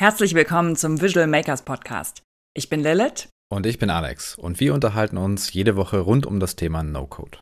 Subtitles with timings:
[0.00, 2.22] Herzlich willkommen zum Visual Makers Podcast.
[2.54, 3.30] Ich bin Lilith.
[3.50, 4.38] Und ich bin Alex.
[4.38, 7.40] Und wir unterhalten uns jede Woche rund um das Thema No-Code.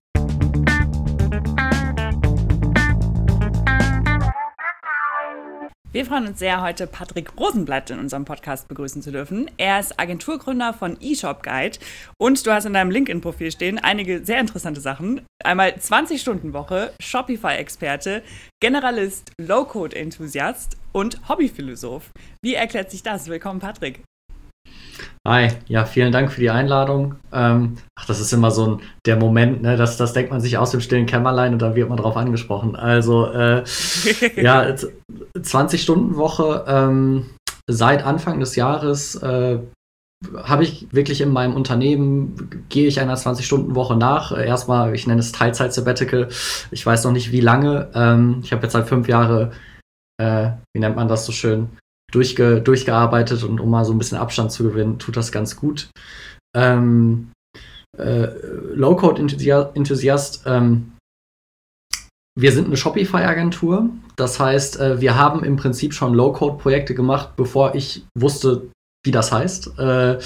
[5.93, 9.51] Wir freuen uns sehr, heute Patrick Rosenblatt in unserem Podcast begrüßen zu dürfen.
[9.59, 11.79] Er ist Agenturgründer von eShop Guide
[12.19, 15.21] und du hast in deinem LinkedIn-Profil stehen einige sehr interessante Sachen.
[15.45, 18.23] Einmal 20-Stunden-Woche, Shopify-Experte,
[18.61, 22.11] Generalist, Low-Code-Enthusiast und Hobbyphilosoph.
[22.43, 23.29] Wie erklärt sich das?
[23.29, 24.03] Willkommen, Patrick.
[25.29, 27.17] Hi, ja, vielen Dank für die Einladung.
[27.33, 30.57] Ähm, ach, das ist immer so ein, der Moment, ne, das, das denkt man sich
[30.57, 32.77] aus dem stillen Kämmerlein und da wird man drauf angesprochen.
[32.77, 33.63] Also, äh,
[34.37, 34.63] ja,
[35.39, 37.27] 20-Stunden-Woche ähm,
[37.69, 39.59] seit Anfang des Jahres äh,
[40.45, 44.35] habe ich wirklich in meinem Unternehmen, gehe ich einer 20-Stunden-Woche nach.
[44.35, 46.29] Erstmal, ich nenne es Teilzeit-Sabbatical.
[46.71, 47.91] Ich weiß noch nicht, wie lange.
[47.95, 49.53] Ähm, ich habe jetzt seit fünf Jahre,
[50.19, 51.69] äh, wie nennt man das so schön,
[52.13, 55.91] durchge durchgearbeitet und um mal so ein bisschen Abstand zu gewinnen, tut das ganz gut.
[56.57, 57.33] Ähm,
[57.99, 58.29] äh,
[58.75, 60.93] Low-Code-Enthusiast, ähm,
[62.39, 63.91] wir sind eine Shopify-Agentur.
[64.17, 68.69] Das heißt, äh, wir haben im Prinzip schon Low-Code-Projekte gemacht, bevor ich wusste,
[69.05, 69.79] wie das heißt.
[69.79, 70.19] Äh,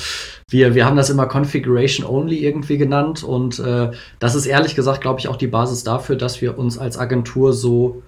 [0.51, 5.01] wir, wir haben das immer Configuration Only irgendwie genannt und äh, das ist ehrlich gesagt,
[5.01, 8.03] glaube ich, auch die Basis dafür, dass wir uns als Agentur so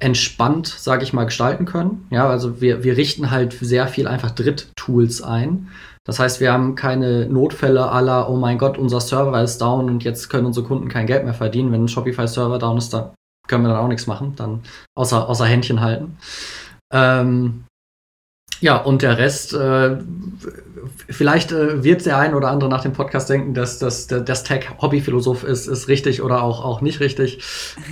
[0.00, 2.06] entspannt, sage ich mal, gestalten können.
[2.10, 5.68] Ja, also wir, wir richten halt sehr viel einfach Dritttools ein.
[6.04, 10.02] Das heißt, wir haben keine Notfälle aller, oh mein Gott, unser Server ist down und
[10.02, 11.70] jetzt können unsere Kunden kein Geld mehr verdienen.
[11.70, 13.10] Wenn ein Shopify-Server down ist, dann
[13.46, 14.62] können wir dann auch nichts machen, dann
[14.96, 16.16] außer, außer Händchen halten.
[16.92, 17.64] Ähm,
[18.60, 19.98] ja, und der Rest, äh,
[21.08, 24.44] vielleicht äh, wird der ein oder andere nach dem Podcast denken, dass, dass, dass das
[24.44, 27.42] Tag Hobbyphilosoph ist, ist richtig oder auch, auch nicht richtig.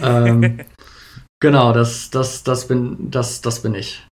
[0.02, 0.60] Ähm,
[1.40, 4.04] Genau, das, das, das, bin, das, das bin ich.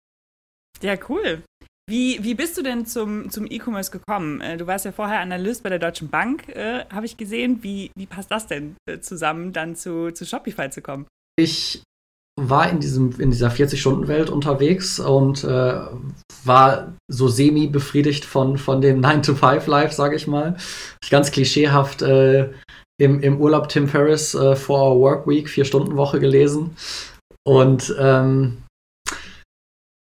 [0.81, 1.41] Ja, cool.
[1.87, 4.41] Wie, wie bist du denn zum, zum E-Commerce gekommen?
[4.41, 7.61] Äh, du warst ja vorher Analyst bei der Deutschen Bank, äh, habe ich gesehen.
[7.61, 11.05] Wie, wie passt das denn äh, zusammen, dann zu, zu Shopify zu kommen?
[11.37, 11.83] Ich
[12.39, 15.79] war in, diesem, in dieser 40-Stunden-Welt unterwegs und äh,
[16.43, 20.57] war so semi-befriedigt von, von dem 9-to-5-Life, sage ich mal.
[21.03, 22.51] Ich ganz klischeehaft äh,
[22.97, 26.75] im, im Urlaub Tim Ferriss äh, Our Work Week, Vier-Stunden-Woche gelesen
[27.45, 28.63] und ähm,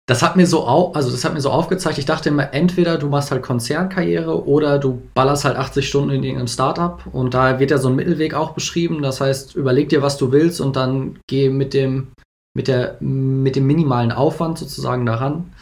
[0.06, 2.98] das hat mir so au also das hat mir so aufgezeigt, ich dachte immer, entweder
[2.98, 7.03] du machst halt Konzernkarriere oder du ballerst halt 80 Stunden in irgendeinem Startup.
[7.12, 9.03] Und da wird ja so ein Mittelweg auch beschrieben.
[9.03, 12.08] Das heißt, überleg dir, was du willst und dann geh mit dem,
[12.54, 15.53] mit der, mit dem minimalen Aufwand sozusagen daran.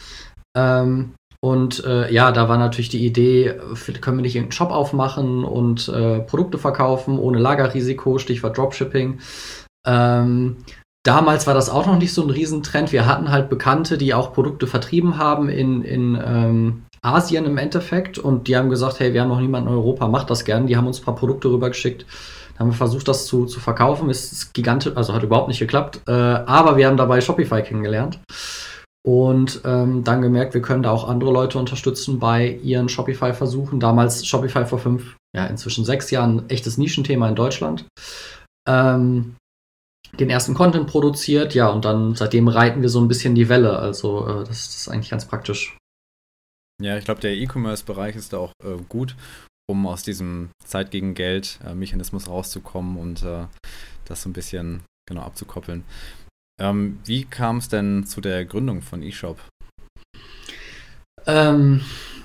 [0.56, 1.12] Ähm,
[1.42, 3.54] und äh, ja, da war natürlich die Idee,
[4.00, 9.20] können wir nicht irgendeinen Shop aufmachen und äh, Produkte verkaufen ohne Lagerrisiko, Stichwort Dropshipping.
[9.86, 10.56] Ähm,
[11.02, 12.92] Damals war das auch noch nicht so ein Riesentrend.
[12.92, 18.18] Wir hatten halt Bekannte, die auch Produkte vertrieben haben in, in ähm, Asien im Endeffekt.
[18.18, 20.66] Und die haben gesagt, hey, wir haben noch niemanden in Europa, macht das gern.
[20.66, 22.04] Die haben uns ein paar Produkte rübergeschickt.
[22.52, 24.10] Dann haben wir versucht, das zu, zu verkaufen.
[24.10, 26.02] Ist gigantisch, also hat überhaupt nicht geklappt.
[26.06, 28.20] Äh, aber wir haben dabei Shopify kennengelernt.
[29.02, 33.80] Und ähm, dann gemerkt, wir können da auch andere Leute unterstützen bei ihren Shopify-Versuchen.
[33.80, 37.86] Damals Shopify vor fünf, ja, inzwischen sechs Jahren echtes Nischenthema in Deutschland.
[38.68, 39.36] Ähm,
[40.18, 43.78] den ersten Content produziert, ja, und dann seitdem reiten wir so ein bisschen die Welle.
[43.78, 45.76] Also äh, das, das, ist eigentlich ganz praktisch.
[46.82, 49.14] Ja, ich glaube, der E-Commerce-Bereich ist da auch äh, gut,
[49.68, 53.46] um aus diesem Zeit gegen Geld-Mechanismus äh, rauszukommen und äh,
[54.06, 55.84] das so ein bisschen genau abzukoppeln.
[56.60, 59.38] Ähm, wie kam es denn zu der Gründung von eShop?
[61.26, 61.82] Ähm,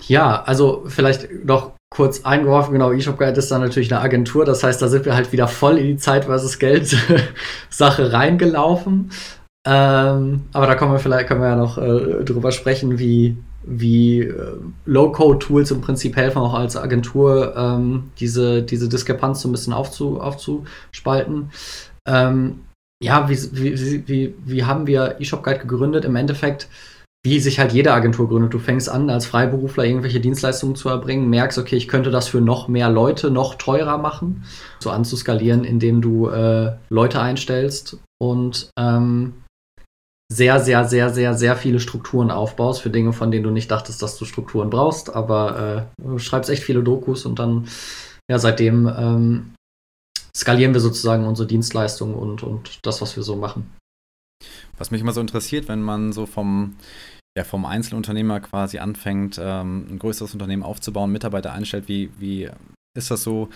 [0.07, 4.63] ja, also vielleicht noch kurz eingeworfen, genau, eShop Guide ist dann natürlich eine Agentur, das
[4.63, 6.97] heißt, da sind wir halt wieder voll in die Zeit versus Geld
[7.69, 9.11] Sache reingelaufen.
[9.65, 14.19] Ähm, aber da kommen wir vielleicht, können wir ja noch äh, drüber sprechen, wie, wie
[14.19, 19.73] äh, Low-Code-Tools im Prinzip helfen, auch als Agentur ähm, diese, diese Diskrepanz so ein bisschen
[19.73, 21.49] aufzu, aufzuspalten.
[22.07, 22.59] Ähm,
[23.01, 26.05] ja, wie, wie, wie, wie haben wir eShop Guide gegründet?
[26.05, 26.67] Im Endeffekt
[27.25, 28.53] wie sich halt jede Agentur gründet.
[28.53, 32.39] Du fängst an, als Freiberufler irgendwelche Dienstleistungen zu erbringen, merkst, okay, ich könnte das für
[32.39, 34.45] noch mehr Leute noch teurer machen,
[34.79, 39.33] so anzuskalieren, indem du äh, Leute einstellst und ähm,
[40.31, 44.03] sehr, sehr, sehr, sehr, sehr viele Strukturen aufbaust für Dinge, von denen du nicht dachtest,
[44.03, 47.67] dass du Strukturen brauchst, aber äh, du schreibst echt viele Dokus und dann,
[48.29, 49.53] ja, seitdem ähm,
[50.37, 53.71] skalieren wir sozusagen unsere Dienstleistungen und, und das, was wir so machen.
[54.77, 56.75] Was mich immer so interessiert, wenn man so vom
[57.37, 62.49] ja, vom Einzelunternehmer quasi anfängt, ähm, ein größeres Unternehmen aufzubauen, Mitarbeiter einstellt, wie, wie
[62.97, 63.49] ist das so?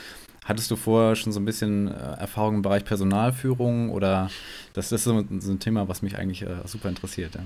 [0.44, 4.30] Hattest du vorher schon so ein bisschen äh, Erfahrung im Bereich Personalführung oder
[4.74, 7.42] das ist so, so ein Thema, was mich eigentlich äh, super interessiert, ja.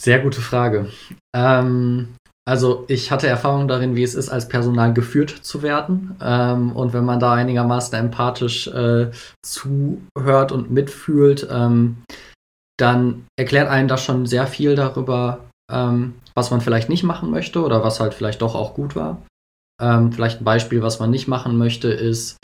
[0.00, 0.88] Sehr gute Frage.
[1.36, 2.08] Ähm,
[2.48, 6.16] also ich hatte Erfahrung darin, wie es ist, als Personal geführt zu werden.
[6.22, 9.10] Ähm, und wenn man da einigermaßen empathisch äh,
[9.42, 11.98] zuhört und mitfühlt, ähm,
[12.80, 17.62] dann erklärt einen das schon sehr viel darüber, ähm, was man vielleicht nicht machen möchte
[17.62, 19.22] oder was halt vielleicht doch auch gut war.
[19.80, 22.36] Ähm, vielleicht ein Beispiel, was man nicht machen möchte, ist,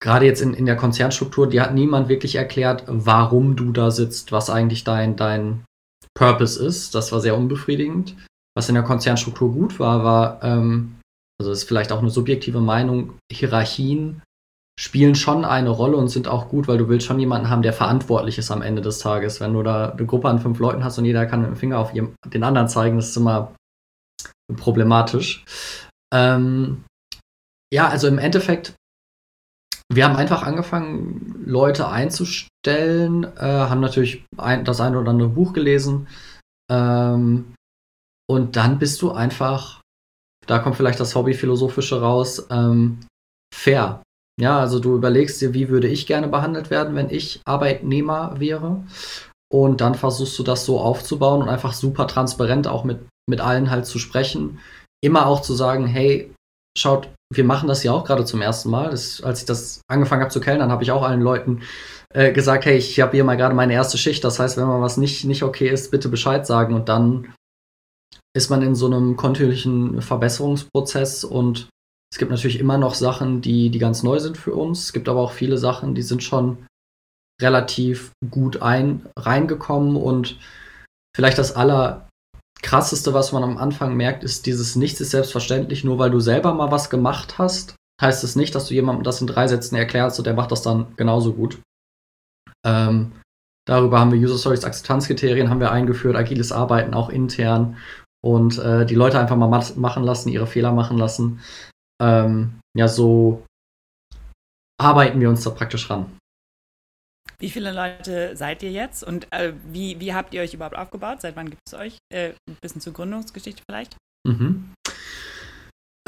[0.00, 4.32] gerade jetzt in, in der Konzernstruktur, die hat niemand wirklich erklärt, warum du da sitzt,
[4.32, 5.64] was eigentlich dein, dein
[6.14, 6.94] Purpose ist.
[6.94, 8.16] Das war sehr unbefriedigend.
[8.54, 10.96] Was in der Konzernstruktur gut war, war, ähm,
[11.40, 14.22] also ist vielleicht auch eine subjektive Meinung, Hierarchien
[14.78, 17.72] spielen schon eine Rolle und sind auch gut, weil du willst schon jemanden haben, der
[17.72, 19.40] verantwortlich ist am Ende des Tages.
[19.40, 21.78] Wenn du da eine Gruppe an fünf Leuten hast und jeder kann mit dem Finger
[21.78, 23.54] auf den anderen zeigen, das ist immer
[24.56, 25.44] problematisch.
[26.12, 26.84] Ähm,
[27.72, 28.74] ja, also im Endeffekt,
[29.92, 35.52] wir haben einfach angefangen, Leute einzustellen, äh, haben natürlich ein, das eine oder andere Buch
[35.52, 36.06] gelesen,
[36.70, 37.54] ähm,
[38.30, 39.82] und dann bist du einfach,
[40.46, 43.00] da kommt vielleicht das Hobby-Philosophische raus, ähm,
[43.54, 44.02] fair.
[44.40, 48.84] Ja, also du überlegst dir, wie würde ich gerne behandelt werden, wenn ich Arbeitnehmer wäre.
[49.52, 53.70] Und dann versuchst du das so aufzubauen und einfach super transparent auch mit, mit allen
[53.70, 54.60] halt zu sprechen.
[55.04, 56.32] Immer auch zu sagen, hey,
[56.76, 58.90] schaut, wir machen das ja auch gerade zum ersten Mal.
[58.90, 61.60] Das, als ich das angefangen habe zu kellnern, habe ich auch allen Leuten
[62.14, 64.24] äh, gesagt, hey, ich habe hier mal gerade meine erste Schicht.
[64.24, 66.74] Das heißt, wenn mal was nicht, nicht okay ist, bitte Bescheid sagen.
[66.74, 67.34] Und dann
[68.34, 71.68] ist man in so einem kontinuierlichen Verbesserungsprozess und
[72.12, 74.84] es gibt natürlich immer noch Sachen, die, die ganz neu sind für uns.
[74.84, 76.66] Es gibt aber auch viele Sachen, die sind schon
[77.40, 80.38] relativ gut ein, reingekommen und
[81.16, 86.10] vielleicht das allerkrasseste, was man am Anfang merkt, ist dieses Nichts ist selbstverständlich, nur weil
[86.10, 89.48] du selber mal was gemacht hast, heißt es nicht, dass du jemandem das in drei
[89.48, 91.62] Sätzen erklärst und der macht das dann genauso gut.
[92.66, 93.12] Ähm,
[93.66, 97.78] darüber haben wir User Stories Akzeptanzkriterien haben wir eingeführt, agiles Arbeiten auch intern
[98.22, 101.40] und äh, die Leute einfach mal machen lassen, ihre Fehler machen lassen.
[102.02, 103.44] Ähm, ja, so
[104.80, 106.10] arbeiten wir uns da praktisch ran.
[107.38, 111.20] Wie viele Leute seid ihr jetzt und äh, wie, wie habt ihr euch überhaupt aufgebaut?
[111.20, 111.98] Seit wann gibt es euch?
[112.12, 113.96] Äh, ein bisschen zur Gründungsgeschichte vielleicht?
[114.26, 114.72] Mhm.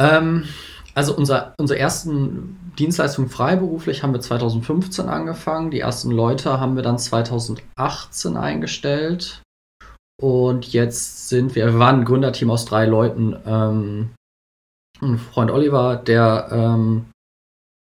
[0.01, 0.49] Ähm,
[0.95, 5.71] also unser, unsere ersten Dienstleistungen freiberuflich haben wir 2015 angefangen.
[5.71, 9.43] Die ersten Leute haben wir dann 2018 eingestellt.
[10.21, 13.37] Und jetzt sind wir, wir waren ein Gründerteam aus drei Leuten.
[13.45, 14.11] Ähm,
[15.05, 17.07] ein Freund Oliver, der ähm,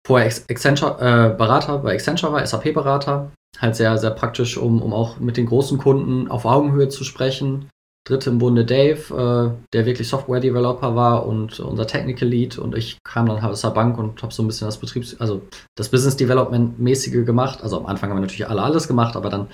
[0.07, 3.31] vorher Accenture, äh, Berater bei Accenture war, SAP-Berater.
[3.59, 7.69] Halt sehr, sehr praktisch, um, um auch mit den großen Kunden auf Augenhöhe zu sprechen.
[8.09, 12.59] Dritte im Bunde Dave, äh, der wirklich Software-Developer war und unser Technical Lead.
[12.59, 15.21] Und ich kam dann halt aus der Bank und habe so ein bisschen das Betriebs-,
[15.21, 15.43] also
[15.77, 17.63] das Business Development-mäßige gemacht.
[17.63, 19.49] Also am Anfang haben wir natürlich alle alles gemacht, aber dann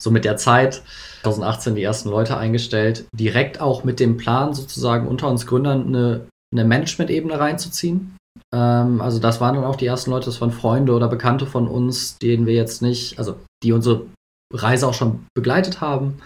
[0.00, 0.82] so mit der Zeit
[1.22, 6.28] 2018 die ersten Leute eingestellt, direkt auch mit dem Plan sozusagen unter uns Gründern eine,
[6.52, 8.16] eine Management-Ebene reinzuziehen.
[8.54, 11.68] Ähm, also das waren dann auch die ersten Leute, das waren Freunde oder Bekannte von
[11.68, 14.06] uns, denen wir jetzt nicht, also die unsere
[14.52, 16.20] Reise auch schon begleitet haben.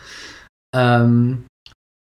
[0.75, 1.45] Ähm,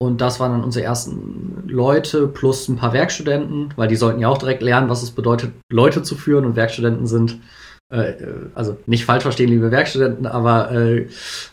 [0.02, 4.28] und das waren dann unsere ersten Leute plus ein paar Werkstudenten, weil die sollten ja
[4.28, 6.46] auch direkt lernen, was es bedeutet, Leute zu führen.
[6.46, 7.40] Und Werkstudenten sind
[7.92, 8.14] äh,
[8.56, 11.08] also nicht falsch verstehen, liebe Werkstudenten, aber äh,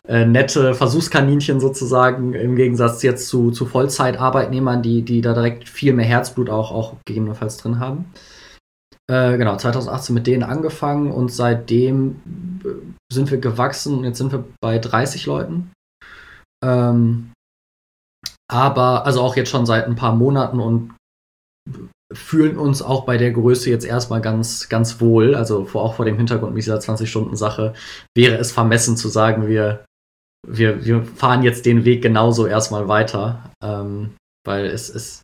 [0.09, 5.93] äh, nette Versuchskaninchen sozusagen im Gegensatz jetzt zu, zu Vollzeitarbeitnehmern, die, die da direkt viel
[5.93, 8.07] mehr Herzblut auch, auch gegebenenfalls drin haben.
[9.11, 12.69] Äh, genau, 2018 mit denen angefangen und seitdem äh,
[13.13, 14.05] sind wir gewachsen.
[14.05, 15.73] Jetzt sind wir bei 30 Leuten.
[16.65, 17.33] Ähm,
[18.51, 20.95] aber, also auch jetzt schon seit ein paar Monaten und
[22.15, 25.35] fühlen uns auch bei der Größe jetzt erstmal ganz, ganz wohl.
[25.35, 27.75] Also vor, auch vor dem Hintergrund dieser 20-Stunden-Sache
[28.15, 29.85] wäre es vermessen zu sagen, wir,
[30.47, 33.51] wir, wir fahren jetzt den Weg genauso erstmal weiter.
[33.63, 34.15] Ähm,
[34.45, 35.23] weil es, es,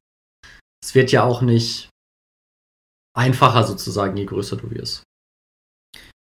[0.82, 1.90] es wird ja auch nicht
[3.16, 5.02] einfacher sozusagen, je größer du wirst.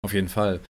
[0.04, 0.62] Auf jeden Fall.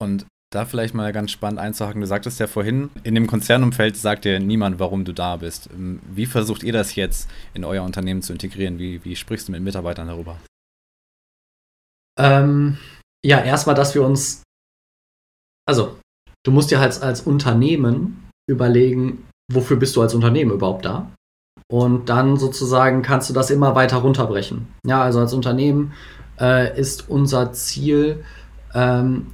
[0.00, 2.00] Und da vielleicht mal ganz spannend einzuhaken.
[2.00, 5.68] Du sagtest ja vorhin, in dem Konzernumfeld sagt dir niemand, warum du da bist.
[5.72, 8.78] Ähm, wie versucht ihr das jetzt in euer Unternehmen zu integrieren?
[8.78, 10.38] Wie, wie sprichst du mit Mitarbeitern darüber?
[12.18, 12.78] Ähm,
[13.24, 14.42] ja, erstmal, dass wir uns,
[15.66, 15.98] also,
[16.44, 21.10] du musst dir halt als Unternehmen überlegen, wofür bist du als Unternehmen überhaupt da?
[21.70, 24.68] Und dann sozusagen kannst du das immer weiter runterbrechen.
[24.86, 25.94] Ja, also als Unternehmen
[26.38, 28.24] äh, ist unser Ziel,
[28.74, 29.28] ähm,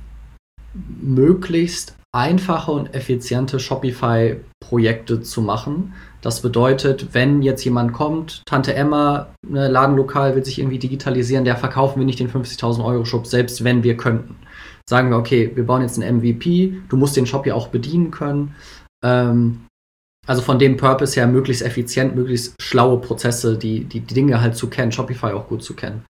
[0.75, 5.93] möglichst einfache und effiziente Shopify-Projekte zu machen.
[6.21, 11.57] Das bedeutet, wenn jetzt jemand kommt, Tante Emma, ne, Ladenlokal will sich irgendwie digitalisieren, der
[11.57, 14.37] verkaufen wir nicht den 50.000 Euro Shop, selbst wenn wir könnten.
[14.89, 18.11] Sagen wir, okay, wir bauen jetzt einen MVP, du musst den Shop ja auch bedienen
[18.11, 18.55] können.
[19.05, 19.67] Ähm,
[20.27, 24.57] also von dem Purpose her möglichst effizient, möglichst schlaue Prozesse, die, die, die Dinge halt
[24.57, 26.05] zu kennen, Shopify auch gut zu kennen.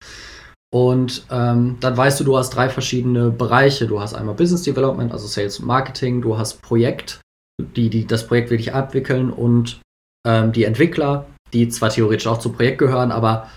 [0.74, 3.88] Und ähm, dann weißt du, du hast drei verschiedene Bereiche.
[3.88, 7.22] Du hast einmal Business Development, also Sales und Marketing, du hast Projekt,
[7.62, 9.80] die, die das Projekt wirklich abwickeln und
[10.28, 13.48] ähm, die Entwickler, die zwar theoretisch auch zum Projekt gehören, aber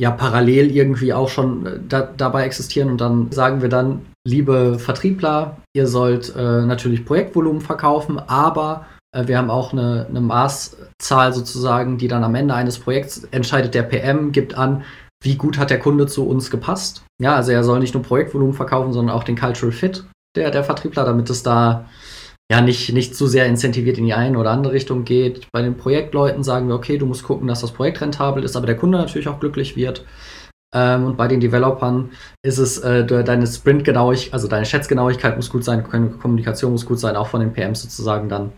[0.00, 2.90] ja parallel irgendwie auch schon äh, da, dabei existieren.
[2.90, 9.26] Und dann sagen wir dann, liebe Vertriebler, ihr sollt äh, natürlich Projektvolumen verkaufen, aber äh,
[9.26, 13.82] wir haben auch eine, eine Maßzahl sozusagen, die dann am Ende eines Projekts entscheidet der
[13.82, 14.84] PM, gibt an,
[15.22, 17.02] wie gut hat der Kunde zu uns gepasst.
[17.20, 20.04] Ja, also er soll nicht nur Projektvolumen verkaufen, sondern auch den Cultural Fit
[20.36, 21.88] der, der Vertriebler, damit es da
[22.50, 25.48] ja nicht, nicht zu sehr incentiviert in die eine oder andere Richtung geht.
[25.52, 28.66] Bei den Projektleuten sagen wir, okay, du musst gucken, dass das Projekt rentabel ist, aber
[28.66, 30.04] der Kunde natürlich auch glücklich wird.
[30.74, 32.10] Ähm, und bei den Developern
[32.42, 37.16] ist es äh, deine Sprint-Genauigkeit, also deine Schätzgenauigkeit muss gut sein, Kommunikation muss gut sein,
[37.16, 38.52] auch von den PMs sozusagen dann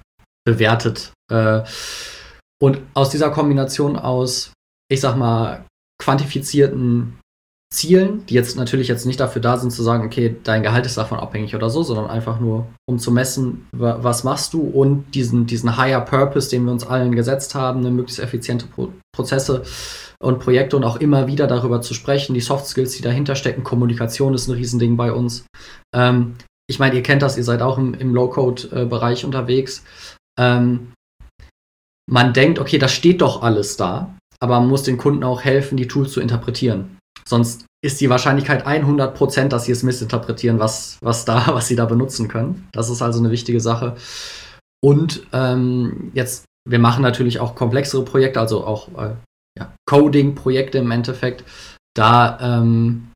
[0.45, 1.13] bewertet.
[1.31, 1.63] Äh,
[2.63, 4.53] und aus dieser Kombination aus,
[4.91, 5.65] ich sag mal,
[6.01, 7.21] quantifizierten
[7.73, 10.97] Zielen, die jetzt natürlich jetzt nicht dafür da sind zu sagen, okay, dein Gehalt ist
[10.97, 15.47] davon abhängig oder so, sondern einfach nur, um zu messen, was machst du und diesen,
[15.47, 19.63] diesen Higher Purpose, den wir uns allen gesetzt haben, eine möglichst effiziente Pro Prozesse
[20.21, 23.63] und Projekte und auch immer wieder darüber zu sprechen, die Soft Skills, die dahinter stecken,
[23.63, 25.47] Kommunikation ist ein Riesending bei uns.
[25.95, 26.35] Ähm,
[26.69, 29.85] ich meine, ihr kennt das, ihr seid auch im, im Low-Code-Bereich unterwegs.
[30.39, 30.93] Ähm,
[32.09, 35.77] man denkt, okay, das steht doch alles da aber man muss den Kunden auch helfen,
[35.77, 36.99] die Tools zu interpretieren.
[37.27, 41.85] Sonst ist die Wahrscheinlichkeit 100%, dass sie es missinterpretieren, was, was, da, was sie da
[41.85, 42.69] benutzen können.
[42.73, 43.97] Das ist also eine wichtige Sache.
[44.83, 49.15] Und ähm, jetzt, wir machen natürlich auch komplexere Projekte, also auch äh,
[49.59, 51.45] ja, Coding-Projekte im Endeffekt.
[51.95, 53.11] Da ähm,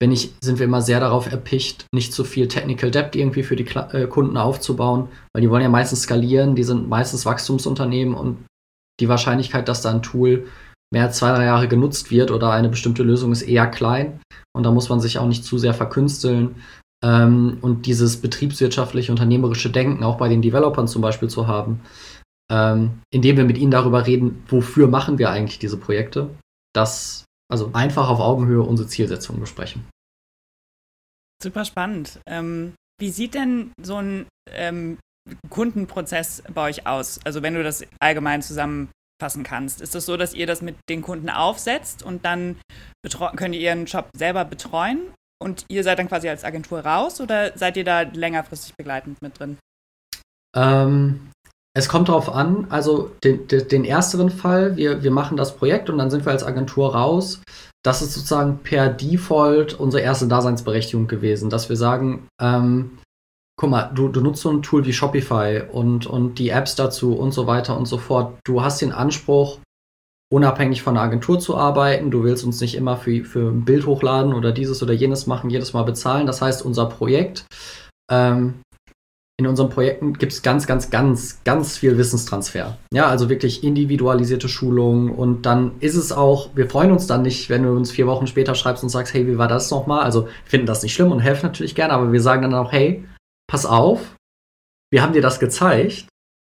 [0.00, 3.56] bin ich, sind wir immer sehr darauf erpicht, nicht zu viel Technical Debt irgendwie für
[3.56, 8.14] die Kla äh, Kunden aufzubauen, weil die wollen ja meistens skalieren, die sind meistens Wachstumsunternehmen
[8.14, 8.44] und
[9.00, 10.46] die Wahrscheinlichkeit, dass da ein Tool
[10.92, 14.20] mehr als zwei, drei Jahre genutzt wird oder eine bestimmte Lösung ist eher klein.
[14.56, 16.56] Und da muss man sich auch nicht zu sehr verkünsteln.
[17.04, 21.80] Ähm, und dieses betriebswirtschaftliche, unternehmerische Denken auch bei den Developern zum Beispiel zu haben,
[22.50, 26.30] ähm, indem wir mit ihnen darüber reden, wofür machen wir eigentlich diese Projekte,
[26.74, 29.86] das also einfach auf Augenhöhe unsere Zielsetzungen besprechen.
[31.42, 32.20] Super spannend.
[32.26, 34.98] Ähm, wie sieht denn so ein ähm,
[35.50, 37.20] Kundenprozess bei euch aus?
[37.24, 38.88] Also wenn du das allgemein zusammen
[39.20, 39.80] fassen kannst.
[39.80, 42.56] Ist es das so, dass ihr das mit den Kunden aufsetzt und dann
[43.36, 45.00] könnt ihr ihren Job selber betreuen
[45.42, 49.38] und ihr seid dann quasi als Agentur raus oder seid ihr da längerfristig begleitend mit
[49.38, 49.58] drin?
[50.56, 51.30] Ähm,
[51.74, 55.90] es kommt darauf an, also den, den, den, ersteren Fall, wir, wir machen das Projekt
[55.90, 57.40] und dann sind wir als Agentur raus.
[57.84, 62.98] Das ist sozusagen per Default unsere erste Daseinsberechtigung gewesen, dass wir sagen, ähm,
[63.58, 67.14] guck mal, du, du nutzt so ein Tool wie Shopify und, und die Apps dazu
[67.14, 68.38] und so weiter und so fort.
[68.44, 69.58] Du hast den Anspruch,
[70.32, 72.12] unabhängig von der Agentur zu arbeiten.
[72.12, 75.50] Du willst uns nicht immer für, für ein Bild hochladen oder dieses oder jenes machen,
[75.50, 76.26] jedes Mal bezahlen.
[76.26, 77.46] Das heißt, unser Projekt,
[78.10, 78.60] ähm,
[79.40, 82.76] in unseren Projekten gibt es ganz, ganz, ganz, ganz viel Wissenstransfer.
[82.92, 87.48] Ja, also wirklich individualisierte Schulungen und dann ist es auch, wir freuen uns dann nicht,
[87.48, 90.02] wenn du uns vier Wochen später schreibst und sagst, hey, wie war das nochmal?
[90.02, 93.04] Also finden das nicht schlimm und helfen natürlich gerne, aber wir sagen dann auch, hey,
[93.50, 94.14] pass auf,
[94.92, 96.06] wir haben dir das gezeigt,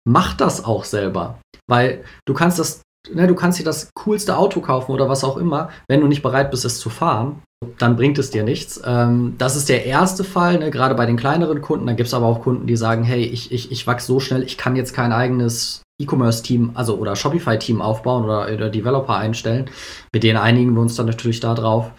[0.07, 1.41] mach das auch selber.
[1.69, 5.37] Weil du kannst das, ne, du kannst dir das coolste Auto kaufen oder was auch
[5.37, 7.43] immer, wenn du nicht bereit bist, es zu fahren,
[7.79, 8.81] dann bringt es dir nichts.
[8.85, 11.87] Ähm, das ist der erste Fall, ne, gerade bei den kleineren Kunden.
[11.87, 14.43] Dann gibt es aber auch Kunden, die sagen, hey, ich, ich, ich wachse so schnell,
[14.43, 19.69] ich kann jetzt kein eigenes E-Commerce-Team, also oder Shopify-Team aufbauen oder, oder Developer einstellen.
[20.13, 21.91] Mit denen einigen wir uns dann natürlich darauf,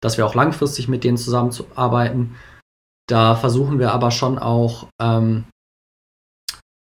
[0.00, 2.36] dass wir auch langfristig mit denen zusammenarbeiten.
[3.08, 5.44] Da versuchen wir aber schon auch ähm,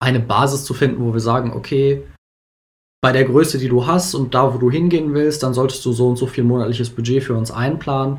[0.01, 2.05] eine Basis zu finden, wo wir sagen, okay,
[3.01, 5.93] bei der Größe, die du hast und da, wo du hingehen willst, dann solltest du
[5.93, 8.17] so und so viel monatliches Budget für uns einplanen.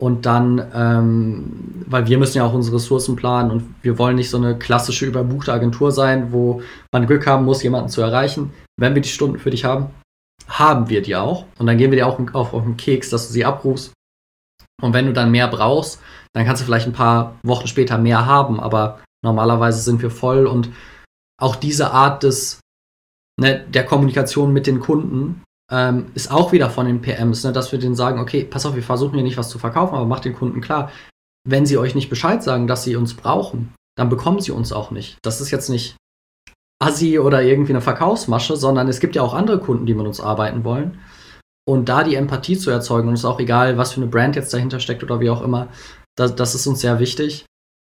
[0.00, 4.30] Und dann, ähm, weil wir müssen ja auch unsere Ressourcen planen und wir wollen nicht
[4.30, 8.52] so eine klassische überbuchte Agentur sein, wo man Glück haben muss, jemanden zu erreichen.
[8.76, 9.90] Wenn wir die Stunden für dich haben,
[10.48, 11.44] haben wir die auch.
[11.58, 13.92] Und dann gehen wir dir auch auf, auf den Keks, dass du sie abrufst.
[14.82, 16.00] Und wenn du dann mehr brauchst,
[16.34, 20.46] dann kannst du vielleicht ein paar Wochen später mehr haben, aber normalerweise sind wir voll
[20.46, 20.70] und
[21.40, 22.60] auch diese Art des,
[23.40, 27.72] ne, der Kommunikation mit den Kunden ähm, ist auch wieder von den PMs, ne, dass
[27.72, 30.24] wir denen sagen, okay, pass auf, wir versuchen hier nicht was zu verkaufen, aber macht
[30.24, 30.90] den Kunden klar,
[31.44, 34.90] wenn sie euch nicht Bescheid sagen, dass sie uns brauchen, dann bekommen sie uns auch
[34.90, 35.18] nicht.
[35.22, 35.96] Das ist jetzt nicht
[36.82, 40.20] Assi oder irgendwie eine Verkaufsmasche, sondern es gibt ja auch andere Kunden, die mit uns
[40.20, 41.00] arbeiten wollen.
[41.64, 44.34] Und da die Empathie zu erzeugen, und es ist auch egal, was für eine Brand
[44.34, 45.68] jetzt dahinter steckt oder wie auch immer,
[46.16, 47.46] das, das ist uns sehr wichtig.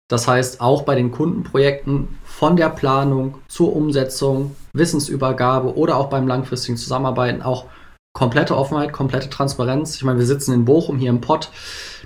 [0.08, 6.28] Das heißt, auch bei den Kundenprojekten von der Planung zur Umsetzung, Wissensübergabe oder auch beim
[6.28, 7.66] langfristigen Zusammenarbeiten auch
[8.14, 9.96] komplette Offenheit, komplette Transparenz.
[9.96, 11.50] Ich meine, wir sitzen in Bochum hier im Pott.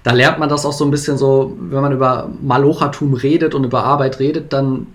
[0.02, 3.64] Da lernt man das auch so ein bisschen so, wenn man über Malochatum redet und
[3.64, 4.87] über Arbeit redet, dann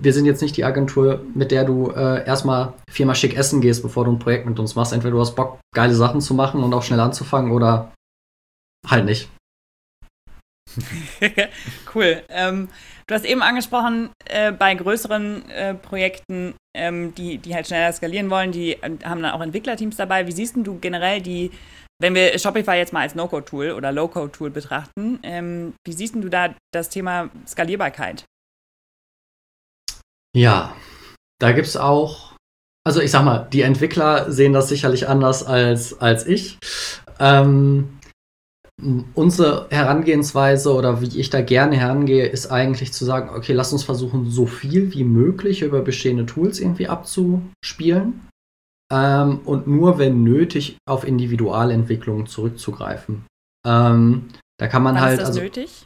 [0.00, 3.82] wir sind jetzt nicht die Agentur, mit der du äh, erstmal viermal schick essen gehst,
[3.82, 4.92] bevor du ein Projekt mit uns machst.
[4.92, 7.92] Entweder du hast Bock, geile Sachen zu machen und auch schnell anzufangen oder
[8.88, 9.28] halt nicht.
[11.94, 12.22] cool.
[12.28, 12.68] Ähm,
[13.06, 18.30] du hast eben angesprochen, äh, bei größeren äh, Projekten, ähm, die, die halt schneller skalieren
[18.30, 20.26] wollen, die äh, haben dann auch Entwicklerteams dabei.
[20.26, 21.50] Wie siehst du generell die,
[22.00, 26.54] wenn wir Shopify jetzt mal als No-Code-Tool oder Low-Code-Tool betrachten, ähm, wie siehst du da
[26.72, 28.24] das Thema Skalierbarkeit?
[30.36, 30.74] Ja,
[31.40, 32.32] da gibt es auch,
[32.84, 36.58] also ich sag mal, die Entwickler sehen das sicherlich anders als, als ich.
[37.20, 38.00] Ähm,
[39.14, 43.84] unsere Herangehensweise oder wie ich da gerne herangehe, ist eigentlich zu sagen, okay, lass uns
[43.84, 48.28] versuchen, so viel wie möglich über bestehende Tools irgendwie abzuspielen
[48.92, 53.24] ähm, und nur wenn nötig auf Individualentwicklungen zurückzugreifen.
[53.66, 54.28] Ähm,
[54.58, 55.18] da kann man Wann halt.
[55.18, 55.84] Ist das also, nötig?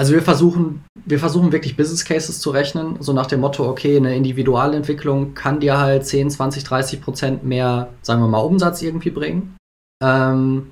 [0.00, 3.96] Also wir versuchen, wir versuchen wirklich Business Cases zu rechnen, so nach dem Motto, okay,
[3.96, 9.10] eine Individualentwicklung kann dir halt 10, 20, 30 Prozent mehr, sagen wir mal, Umsatz irgendwie
[9.10, 9.56] bringen.
[10.00, 10.70] Ähm,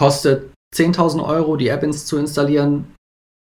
[0.00, 2.94] kostet 10.000 Euro, die App zu installieren,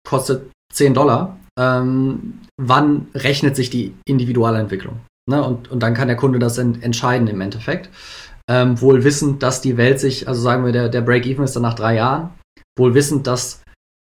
[0.07, 1.39] kostet 10 Dollar.
[1.59, 4.99] Ähm, wann rechnet sich die Individualentwicklung?
[5.27, 5.43] Ne?
[5.43, 7.89] Und, und dann kann der Kunde das ent entscheiden im Endeffekt.
[8.47, 11.63] Ähm, wohl wissend, dass die Welt sich, also sagen wir, der, der Break-Even ist dann
[11.63, 12.29] nach drei Jahren,
[12.77, 13.63] wohl wissend, dass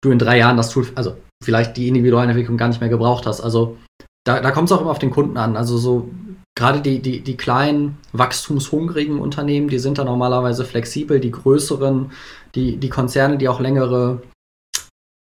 [0.02, 3.42] du in drei Jahren das Tool, also vielleicht die Individualentwicklung gar nicht mehr gebraucht hast.
[3.42, 3.76] Also
[4.24, 5.54] da, da kommt es auch immer auf den Kunden an.
[5.58, 6.08] Also so
[6.54, 11.20] gerade die, die, die kleinen, wachstumshungrigen Unternehmen, die sind da normalerweise flexibel.
[11.20, 12.12] Die größeren,
[12.54, 14.22] die, die Konzerne, die auch längere,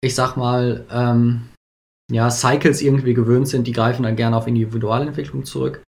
[0.01, 1.49] ich sag mal, ähm,
[2.11, 5.83] ja, Cycles irgendwie gewöhnt sind, die greifen dann gerne auf Individualentwicklung zurück.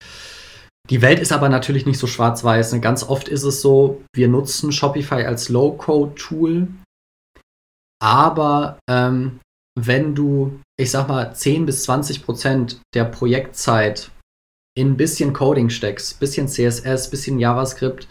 [0.91, 2.73] Die Welt ist aber natürlich nicht so schwarz-weiß.
[2.73, 2.81] Ne?
[2.81, 6.69] Ganz oft ist es so, wir nutzen Shopify als Low-Code-Tool,
[8.01, 9.41] aber ähm,
[9.79, 14.11] wenn du, ich sag mal, 10 bis 20 Prozent der Projektzeit
[14.75, 18.09] in ein bisschen Coding steckst, bisschen CSS, bisschen JavaScript,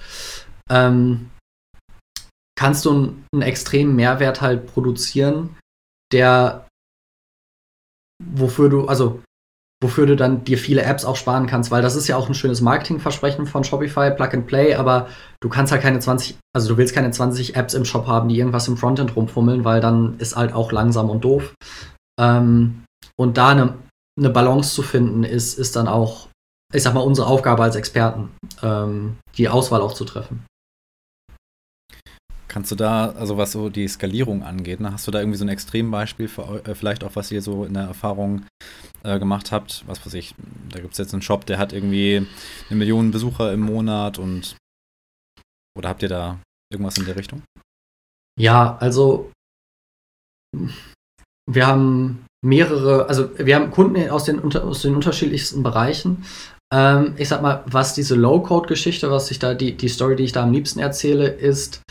[0.69, 1.29] ähm,
[2.55, 5.57] kannst du einen, einen extremen Mehrwert halt produzieren,
[6.13, 6.67] der
[8.23, 9.21] wofür du, also
[9.83, 12.35] wofür du dann dir viele Apps auch sparen kannst, weil das ist ja auch ein
[12.35, 15.07] schönes Marketingversprechen von Shopify, Plug and Play, aber
[15.41, 18.37] du kannst halt keine 20, also du willst keine 20 Apps im Shop haben, die
[18.37, 21.55] irgendwas im Frontend rumfummeln, weil dann ist halt auch langsam und doof.
[22.19, 22.83] Ähm,
[23.19, 23.73] und da eine,
[24.19, 26.27] eine Balance zu finden, ist, ist dann auch,
[26.71, 28.29] ich sag mal, unsere Aufgabe als Experten,
[28.61, 30.45] ähm, die Auswahl auch zu treffen.
[32.47, 35.45] Kannst du da, also was so die Skalierung angeht, ne, hast du da irgendwie so
[35.45, 38.45] ein Extrembeispiel für äh, vielleicht auch, was ihr so in der Erfahrung
[39.03, 39.83] äh, gemacht habt?
[39.87, 40.35] Was weiß ich,
[40.69, 42.27] da gibt es jetzt einen Shop, der hat irgendwie
[42.69, 44.57] eine Million Besucher im Monat und
[45.77, 47.41] oder habt ihr da irgendwas in der Richtung?
[48.37, 49.31] Ja, also
[51.49, 56.25] wir haben mehrere, also wir haben Kunden aus den, aus den unterschiedlichsten Bereichen.
[56.73, 60.31] Ähm, ich sag mal, was diese Low-Code-Geschichte, was ich da, die, die Story, die ich
[60.31, 61.81] da am liebsten erzähle, ist,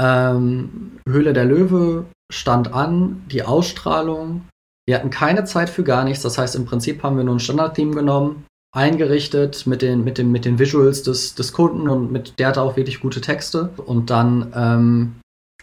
[0.00, 4.46] ähm, Höhle der Löwe stand an, die Ausstrahlung.
[4.86, 6.22] Wir hatten keine Zeit für gar nichts.
[6.22, 8.44] Das heißt, im Prinzip haben wir nur ein Standard-Theme genommen,
[8.74, 12.62] eingerichtet mit den, mit den, mit den Visuals des, des Kunden und mit der hatte
[12.62, 13.70] auch wirklich gute Texte.
[13.76, 15.14] Und dann, ähm,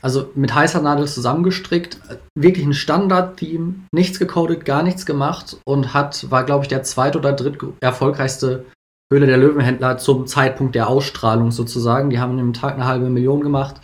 [0.01, 1.99] also mit heißer Nadel zusammengestrickt,
[2.35, 7.15] wirklich ein Standard-Theme, nichts gecodet, gar nichts gemacht und hat, war, glaube ich, der zweit-
[7.15, 8.65] oder dritt erfolgreichste
[9.11, 12.09] Höhle der Löwenhändler zum Zeitpunkt der Ausstrahlung sozusagen.
[12.09, 13.81] Die haben einem Tag eine halbe Million gemacht.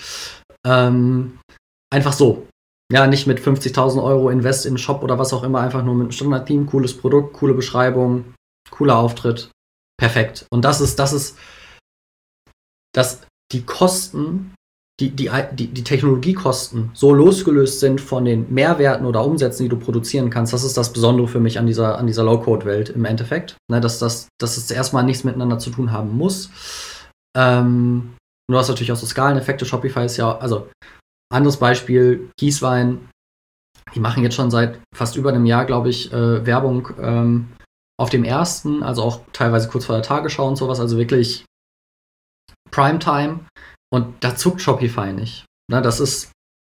[0.66, 1.40] Ähm,
[1.92, 2.48] einfach so.
[2.92, 5.96] Ja, nicht mit 50.000 Euro Invest in den Shop oder was auch immer, einfach nur
[5.96, 8.36] mit einem Standard-Team, cooles Produkt, coole Beschreibung,
[8.70, 9.50] cooler Auftritt.
[9.98, 10.46] Perfekt.
[10.52, 11.38] Und das ist, das ist,
[12.94, 14.54] dass die Kosten,
[15.00, 20.30] die, die, die, Technologiekosten so losgelöst sind von den Mehrwerten oder Umsätzen, die du produzieren
[20.30, 20.54] kannst.
[20.54, 23.58] Das ist das Besondere für mich an dieser, an dieser Low-Code-Welt im Endeffekt.
[23.70, 26.50] Ne, dass, das, dass es erstmal nichts miteinander zu tun haben muss.
[27.36, 28.16] Ähm,
[28.50, 29.66] du hast natürlich auch so Skaleneffekte.
[29.66, 30.70] Shopify ist ja, also
[31.30, 33.10] anderes Beispiel, Kieswein.
[33.94, 37.48] Die machen jetzt schon seit fast über einem Jahr, glaube ich, äh, Werbung ähm,
[38.00, 41.46] auf dem ersten, also auch teilweise kurz vor der Tagesschau und sowas, also wirklich
[42.72, 43.42] Primetime.
[43.94, 45.46] Und da zuckt Shopify nicht.
[45.70, 46.32] Na, das ist,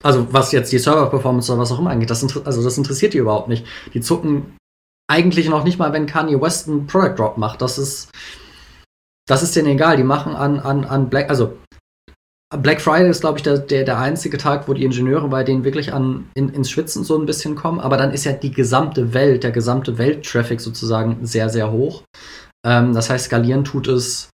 [0.04, 3.18] also was jetzt die Server-Performance oder was auch immer angeht, das, also das interessiert die
[3.18, 3.66] überhaupt nicht.
[3.94, 4.56] Die zucken
[5.08, 7.62] eigentlich noch nicht mal, wenn Kanye West einen Product Drop macht.
[7.62, 8.10] Das ist,
[9.26, 9.96] das ist denen egal.
[9.96, 11.56] Die machen an, an, an Black, also
[12.50, 15.64] Black Friday ist, glaube ich, der, der, der einzige Tag, wo die Ingenieure bei denen
[15.64, 17.80] wirklich an, in, ins Schwitzen so ein bisschen kommen.
[17.80, 22.04] Aber dann ist ja die gesamte Welt, der gesamte Welttraffic sozusagen sehr, sehr hoch.
[22.64, 24.30] Ähm, das heißt, skalieren tut es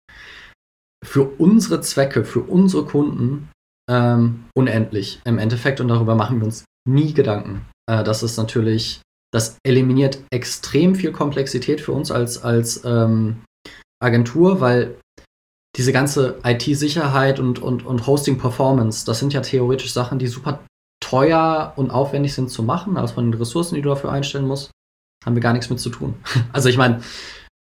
[1.05, 3.51] für unsere Zwecke, für unsere Kunden
[3.91, 5.81] ähm, unendlich im Endeffekt.
[5.81, 7.67] Und darüber machen wir uns nie Gedanken.
[7.89, 9.01] Äh, das ist natürlich,
[9.33, 13.43] das eliminiert extrem viel Komplexität für uns als, als ähm,
[14.03, 14.97] Agentur, weil
[15.77, 20.65] diese ganze IT-Sicherheit und, und, und Hosting-Performance, das sind ja theoretisch Sachen, die super
[21.01, 24.71] teuer und aufwendig sind zu machen, also von den Ressourcen, die du dafür einstellen musst,
[25.25, 26.15] haben wir gar nichts mit zu tun.
[26.53, 27.01] Also ich meine,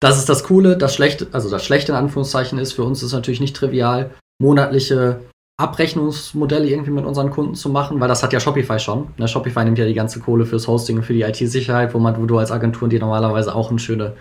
[0.03, 3.13] das ist das Coole, das Schlechte, also das Schlechte in Anführungszeichen ist, für uns ist
[3.13, 5.21] natürlich nicht trivial, monatliche
[5.57, 9.13] Abrechnungsmodelle irgendwie mit unseren Kunden zu machen, weil das hat ja Shopify schon.
[9.17, 12.21] Ne, Shopify nimmt ja die ganze Kohle fürs Hosting und für die IT-Sicherheit, wo man,
[12.21, 14.17] wo du als Agentur dir normalerweise auch eine schöne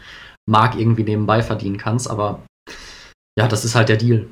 [0.48, 2.46] Mark irgendwie nebenbei verdienen kannst, aber
[3.36, 4.28] ja, das ist halt der Deal.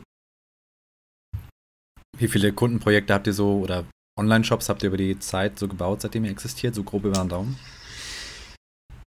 [2.16, 3.86] Wie viele Kundenprojekte habt ihr so oder
[4.16, 7.28] Online-Shops habt ihr über die Zeit so gebaut, seitdem ihr existiert, so grob über den
[7.28, 7.58] Daumen?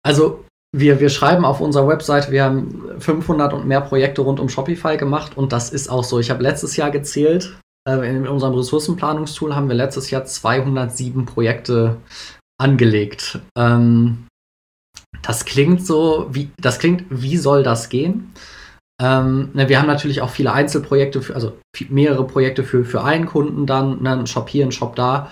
[0.02, 0.43] Also
[0.76, 4.96] wir, wir schreiben auf unserer Website, wir haben 500 und mehr Projekte rund um Shopify
[4.96, 6.18] gemacht und das ist auch so.
[6.18, 7.56] Ich habe letztes Jahr gezählt,
[7.88, 11.98] äh, in unserem Ressourcenplanungstool haben wir letztes Jahr 207 Projekte
[12.58, 13.38] angelegt.
[13.56, 14.26] Ähm,
[15.22, 18.32] das klingt so, wie, das klingt, wie soll das gehen?
[19.00, 21.56] Ähm, ne, wir haben natürlich auch viele Einzelprojekte, für, also
[21.88, 25.30] mehrere Projekte für, für einen Kunden dann, ne, einen Shop hier, einen Shop da.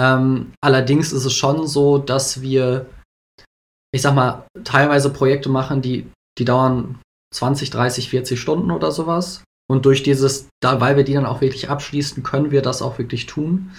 [0.00, 2.86] Ähm, allerdings ist es schon so, dass wir,
[3.92, 7.00] ich sag mal, teilweise Projekte machen, die, die dauern
[7.34, 9.44] 20, 30, 40 Stunden oder sowas.
[9.70, 12.98] Und durch dieses, da, weil wir die dann auch wirklich abschließen, können wir das auch
[12.98, 13.70] wirklich tun.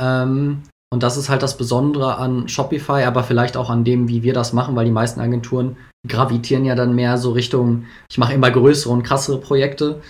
[0.00, 4.22] Ähm, und das ist halt das Besondere an Shopify, aber vielleicht auch an dem, wie
[4.22, 8.34] wir das machen, weil die meisten Agenturen gravitieren ja dann mehr so Richtung, ich mache
[8.34, 10.00] immer größere und krassere Projekte.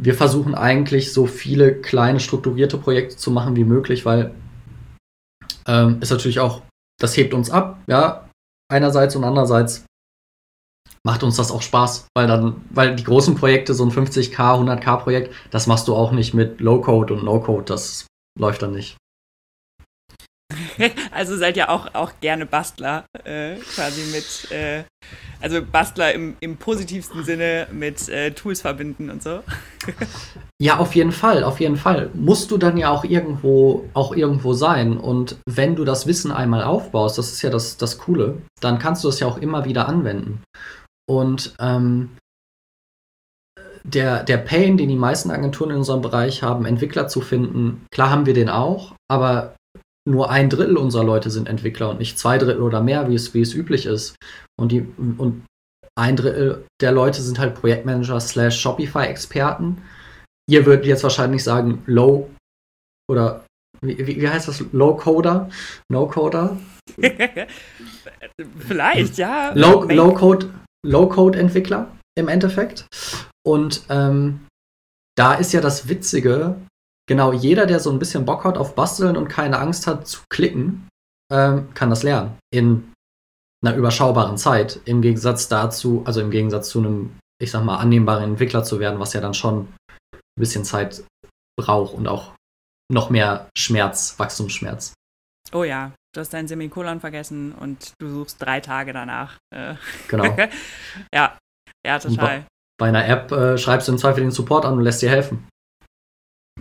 [0.00, 4.32] Wir versuchen eigentlich so viele kleine strukturierte Projekte zu machen wie möglich, weil
[5.66, 6.62] ähm, ist natürlich auch,
[6.98, 8.29] das hebt uns ab, ja,
[8.70, 9.84] einerseits und andererseits
[11.04, 14.96] macht uns das auch Spaß, weil dann, weil die großen Projekte, so ein 50k, 100k
[14.98, 18.06] Projekt, das machst du auch nicht mit Low-Code und No-Code, das
[18.38, 18.96] läuft dann nicht.
[21.10, 24.84] also seid ihr auch, auch gerne Bastler, äh, quasi mit, äh,
[25.40, 29.40] also Bastler im, im positivsten Sinne mit äh, Tools verbinden und so.
[30.60, 32.10] ja, auf jeden Fall, auf jeden Fall.
[32.14, 34.96] Musst du dann ja auch irgendwo, auch irgendwo sein.
[34.96, 39.04] Und wenn du das Wissen einmal aufbaust, das ist ja das, das Coole, dann kannst
[39.04, 40.42] du das ja auch immer wieder anwenden.
[41.08, 42.10] Und ähm,
[43.82, 48.10] der, der Pain, den die meisten Agenturen in unserem Bereich haben, Entwickler zu finden, klar
[48.10, 49.54] haben wir den auch, aber
[50.08, 53.34] nur ein Drittel unserer Leute sind Entwickler und nicht zwei Drittel oder mehr, wie es,
[53.34, 54.16] wie es üblich ist.
[54.58, 55.44] Und, die, und
[55.98, 59.82] ein Drittel der Leute sind halt Projektmanager slash Shopify-Experten.
[60.48, 62.30] Ihr würdet jetzt wahrscheinlich sagen, Low
[63.10, 63.44] oder
[63.82, 64.64] wie, wie heißt das?
[64.72, 65.48] Low-Coder?
[65.90, 66.58] No-Coder?
[68.58, 69.52] Vielleicht, ja.
[69.54, 70.50] Low-Code
[70.84, 72.86] Low Entwickler im Endeffekt.
[73.46, 74.46] Und ähm,
[75.16, 76.56] da ist ja das Witzige,
[77.10, 80.20] genau jeder, der so ein bisschen Bock hat auf Basteln und keine Angst hat zu
[80.30, 80.88] klicken,
[81.32, 82.38] ähm, kann das lernen.
[82.52, 82.92] In
[83.64, 84.78] einer überschaubaren Zeit.
[84.84, 89.00] Im Gegensatz dazu, also im Gegensatz zu einem, ich sag mal, annehmbaren Entwickler zu werden,
[89.00, 89.74] was ja dann schon
[90.12, 91.02] ein bisschen Zeit
[91.58, 92.34] braucht und auch
[92.92, 94.94] noch mehr Schmerz, Wachstumsschmerz.
[95.52, 99.36] Oh ja, du hast dein Semikolon vergessen und du suchst drei Tage danach.
[99.52, 99.74] Äh.
[100.06, 100.36] Genau.
[101.12, 101.36] ja,
[101.84, 102.46] ja, total.
[102.78, 105.49] Bei einer App äh, schreibst du im Zweifel den Support an und lässt dir helfen.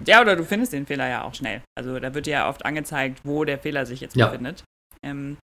[0.05, 1.61] Ja, oder du findest den Fehler ja auch schnell.
[1.77, 4.27] Also da wird dir ja oft angezeigt, wo der Fehler sich jetzt ja.
[4.27, 4.63] befindet.
[5.03, 5.37] Ähm,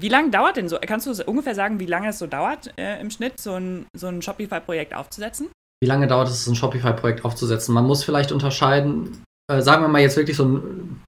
[0.00, 0.78] wie lange dauert denn so?
[0.80, 4.08] Kannst du ungefähr sagen, wie lange es so dauert, äh, im Schnitt so ein, so
[4.08, 5.48] ein Shopify-Projekt aufzusetzen?
[5.80, 7.74] Wie lange dauert es, ein Shopify-Projekt aufzusetzen?
[7.74, 11.02] Man muss vielleicht unterscheiden, äh, sagen wir mal jetzt wirklich so ein,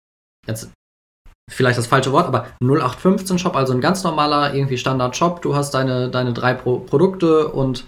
[0.47, 0.71] jetzt
[1.51, 5.43] vielleicht das falsche Wort, aber 0815-Shop, also ein ganz normaler, irgendwie Standard-Shop.
[5.43, 7.85] Du hast deine, deine drei Pro Produkte und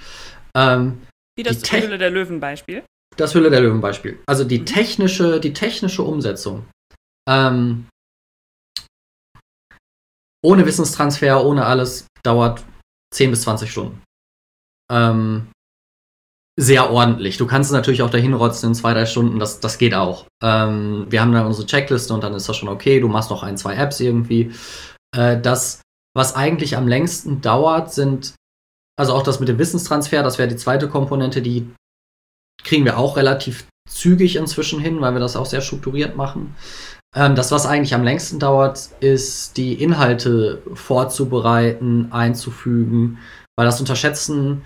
[0.57, 1.03] ähm,
[1.37, 2.83] Wie das Hülle der Löwen-Beispiel.
[3.17, 4.19] Das Hülle der Löwen-Beispiel.
[4.27, 6.67] Also die technische, die technische Umsetzung.
[7.29, 7.87] Ähm,
[10.45, 12.65] ohne Wissenstransfer, ohne alles, dauert
[13.15, 14.03] 10 bis 20 Stunden.
[14.91, 15.49] Ähm,
[16.59, 17.39] sehr ordentlich.
[17.39, 20.27] Du kannst es natürlich auch dahin rotzen in zwei, drei Stunden, das, das geht auch.
[20.43, 23.01] Ähm, wir haben dann unsere Checkliste und dann ist das schon okay.
[23.01, 24.53] Du machst noch ein, zwei Apps irgendwie.
[25.17, 25.81] Äh, das,
[26.15, 28.35] was eigentlich am längsten dauert, sind,
[28.99, 31.71] also auch das mit dem Wissenstransfer, das wäre die zweite Komponente, die
[32.65, 36.55] kriegen wir auch relativ zügig inzwischen hin, weil wir das auch sehr strukturiert machen.
[37.15, 43.19] Ähm, das, was eigentlich am längsten dauert, ist die Inhalte vorzubereiten, einzufügen,
[43.57, 44.63] weil das unterschätzen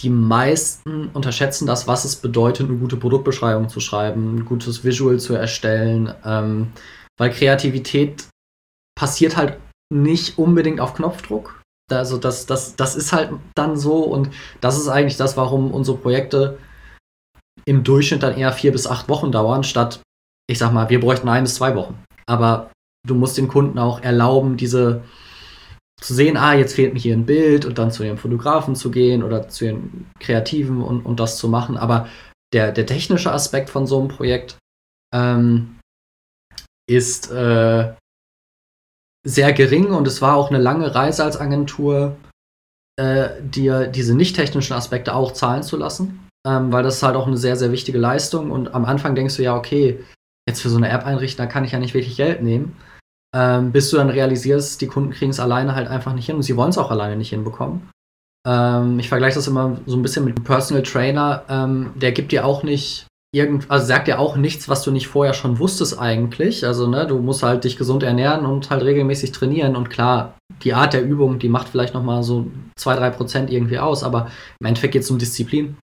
[0.00, 5.18] die meisten unterschätzen das, was es bedeutet, eine gute Produktbeschreibung zu schreiben, ein gutes Visual
[5.18, 6.72] zu erstellen, ähm,
[7.18, 8.28] weil Kreativität
[8.96, 9.58] passiert halt
[9.92, 11.60] nicht unbedingt auf Knopfdruck.
[11.90, 15.96] Also das, das, das ist halt dann so und das ist eigentlich das, warum unsere
[15.96, 16.58] Projekte
[17.64, 20.00] im Durchschnitt dann eher vier bis acht Wochen dauern, statt,
[20.48, 22.02] ich sag mal, wir bräuchten ein bis zwei Wochen.
[22.26, 22.70] Aber
[23.06, 25.02] du musst den Kunden auch erlauben, diese
[26.00, 28.90] zu sehen, ah, jetzt fehlt mir hier ein Bild und dann zu dem Fotografen zu
[28.90, 31.76] gehen oder zu den Kreativen und, und das zu machen.
[31.76, 32.08] Aber
[32.52, 34.56] der, der technische Aspekt von so einem Projekt
[35.12, 35.78] ähm,
[36.88, 37.94] ist äh,
[39.26, 42.16] sehr gering und es war auch eine lange Reise als Agentur,
[42.96, 47.16] äh, dir diese nicht technischen Aspekte auch zahlen zu lassen, ähm, weil das ist halt
[47.16, 48.50] auch eine sehr, sehr wichtige Leistung.
[48.50, 50.02] Und am Anfang denkst du ja, okay,
[50.48, 52.76] jetzt für so eine App einrichten, da kann ich ja nicht wirklich Geld nehmen.
[53.36, 56.42] Ähm, bis du dann realisierst, die Kunden kriegen es alleine halt einfach nicht hin und
[56.42, 57.90] sie wollen es auch alleine nicht hinbekommen.
[58.46, 62.32] Ähm, ich vergleiche das immer so ein bisschen mit einem Personal Trainer, ähm, der gibt
[62.32, 65.98] dir auch nicht irgend, also sagt dir auch nichts, was du nicht vorher schon wusstest
[65.98, 66.64] eigentlich.
[66.64, 69.76] Also, ne, du musst halt dich gesund ernähren und halt regelmäßig trainieren.
[69.76, 73.78] Und klar, die Art der Übung, die macht vielleicht nochmal so zwei, drei Prozent irgendwie
[73.78, 74.30] aus, aber
[74.60, 75.76] im Endeffekt geht es um Disziplin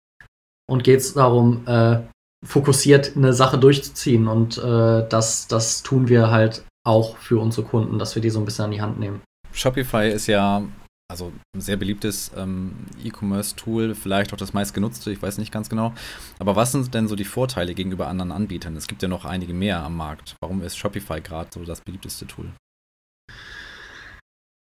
[0.68, 2.00] und geht es darum, äh,
[2.46, 7.98] fokussiert eine Sache durchzuziehen und äh, das, das tun wir halt auch für unsere Kunden,
[7.98, 9.22] dass wir die so ein bisschen an die Hand nehmen.
[9.52, 10.64] Shopify ist ja
[11.08, 12.74] also ein sehr beliebtes ähm,
[13.04, 15.94] E-Commerce-Tool, vielleicht auch das meistgenutzte, ich weiß nicht ganz genau.
[16.40, 18.76] Aber was sind denn so die Vorteile gegenüber anderen Anbietern?
[18.76, 20.36] Es gibt ja noch einige mehr am Markt.
[20.42, 22.52] Warum ist Shopify gerade so das beliebteste Tool?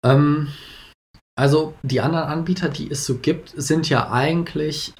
[0.06, 0.50] Ähm,
[1.38, 4.94] also die anderen Anbieter, die es so gibt, sind ja eigentlich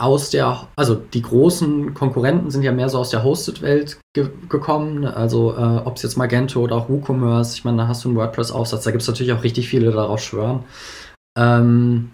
[0.00, 5.04] aus der, also die großen Konkurrenten sind ja mehr so aus der Hosted-Welt ge gekommen.
[5.04, 8.16] Also äh, ob es jetzt Magento oder auch WooCommerce, ich meine, da hast du einen
[8.16, 10.64] WordPress-Aufsatz, da gibt es natürlich auch richtig viele, die darauf schwören.
[11.38, 12.12] Ähm,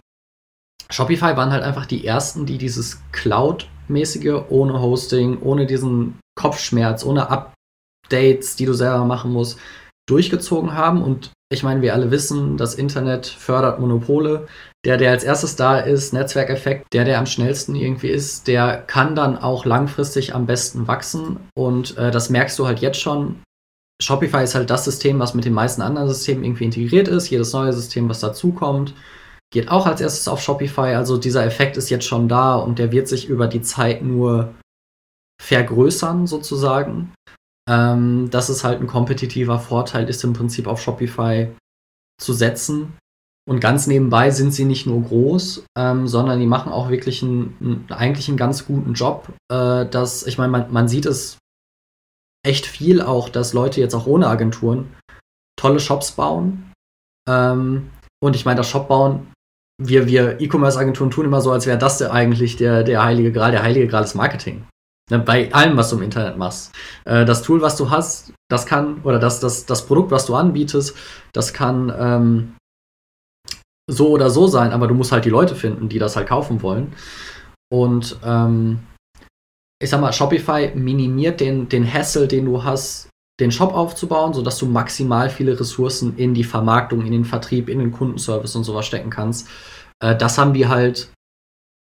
[0.91, 7.31] Shopify waren halt einfach die ersten, die dieses Cloud-mäßige ohne Hosting, ohne diesen Kopfschmerz, ohne
[7.31, 9.59] Updates, die du selber machen musst,
[10.09, 11.03] durchgezogen haben.
[11.03, 14.46] Und ich meine, wir alle wissen, das Internet fördert Monopole
[14.84, 19.16] der, der als erstes da ist, Netzwerkeffekt, der, der am schnellsten irgendwie ist, der kann
[19.16, 21.40] dann auch langfristig am besten wachsen.
[21.54, 23.42] Und äh, das merkst du halt jetzt schon.
[24.00, 27.28] Shopify ist halt das System, was mit den meisten anderen Systemen irgendwie integriert ist.
[27.30, 28.94] Jedes neue System, was dazukommt,
[29.52, 30.94] geht auch als erstes auf Shopify.
[30.94, 34.54] Also dieser Effekt ist jetzt schon da und der wird sich über die Zeit nur
[35.42, 37.12] vergrößern, sozusagen.
[37.68, 41.48] Ähm, dass es halt ein kompetitiver Vorteil ist, im Prinzip auf Shopify
[42.20, 42.96] zu setzen.
[43.48, 47.87] Und ganz nebenbei sind sie nicht nur groß, ähm, sondern die machen auch wirklich einen,
[47.88, 49.28] eigentlich einen ganz guten Job.
[49.50, 51.38] Äh, dass, ich meine, man, man sieht es
[52.46, 54.94] echt viel auch, dass Leute jetzt auch ohne Agenturen
[55.59, 56.72] tolle Shops bauen.
[57.28, 57.90] Ähm,
[58.22, 59.33] und ich meine, das Shop bauen,
[59.81, 63.52] wir, wir E-Commerce-Agenturen tun immer so, als wäre das der, eigentlich der, der heilige Gral.
[63.52, 64.66] Der heilige Gral ist Marketing.
[65.11, 66.75] Ne, bei allem, was du im Internet machst.
[67.05, 70.35] Äh, das Tool, was du hast, das kann, oder das, das, das Produkt, was du
[70.35, 70.97] anbietest,
[71.33, 72.57] das kann ähm,
[73.90, 76.62] so oder so sein, aber du musst halt die Leute finden, die das halt kaufen
[76.62, 76.92] wollen.
[77.73, 78.81] Und ähm,
[79.83, 83.09] ich sag mal, Shopify minimiert den, den Hassel, den du hast,
[83.40, 87.79] den Shop aufzubauen, sodass du maximal viele Ressourcen in die Vermarktung, in den Vertrieb, in
[87.79, 89.49] den Kundenservice und sowas stecken kannst.
[90.03, 91.11] Äh, das haben die halt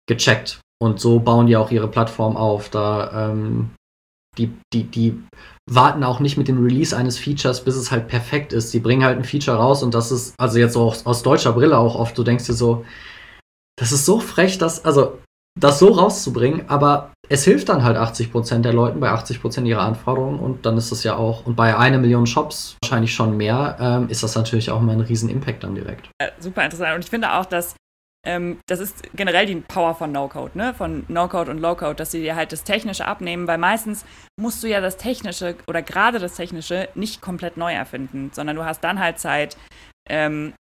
[0.08, 0.60] gecheckt.
[0.82, 2.70] Und so bauen die auch ihre Plattform auf.
[2.70, 3.70] Da ähm,
[4.38, 5.22] die, die, die
[5.68, 8.72] warten auch nicht mit dem Release eines Features, bis es halt perfekt ist.
[8.72, 11.78] Die bringen halt ein Feature raus und das ist, also jetzt auch aus deutscher Brille
[11.78, 12.84] auch oft, du denkst dir so,
[13.78, 15.18] das ist so frech, dass, also
[15.58, 20.38] das so rauszubringen, aber es hilft dann halt 80% der Leuten bei 80% ihrer Anforderungen
[20.38, 24.08] und dann ist das ja auch, und bei einer Million Shops wahrscheinlich schon mehr, ähm,
[24.08, 26.08] ist das natürlich auch immer ein riesen Impact dann direkt.
[26.20, 27.74] Ja, super interessant und ich finde auch, dass
[28.26, 30.74] ähm, das ist generell die Power von No-Code, ne?
[30.74, 34.04] von No-Code und Low-Code, dass sie dir halt das Technische abnehmen, weil meistens
[34.38, 38.64] musst du ja das Technische oder gerade das Technische nicht komplett neu erfinden, sondern du
[38.64, 39.56] hast dann halt Zeit,
[40.08, 40.52] ähm,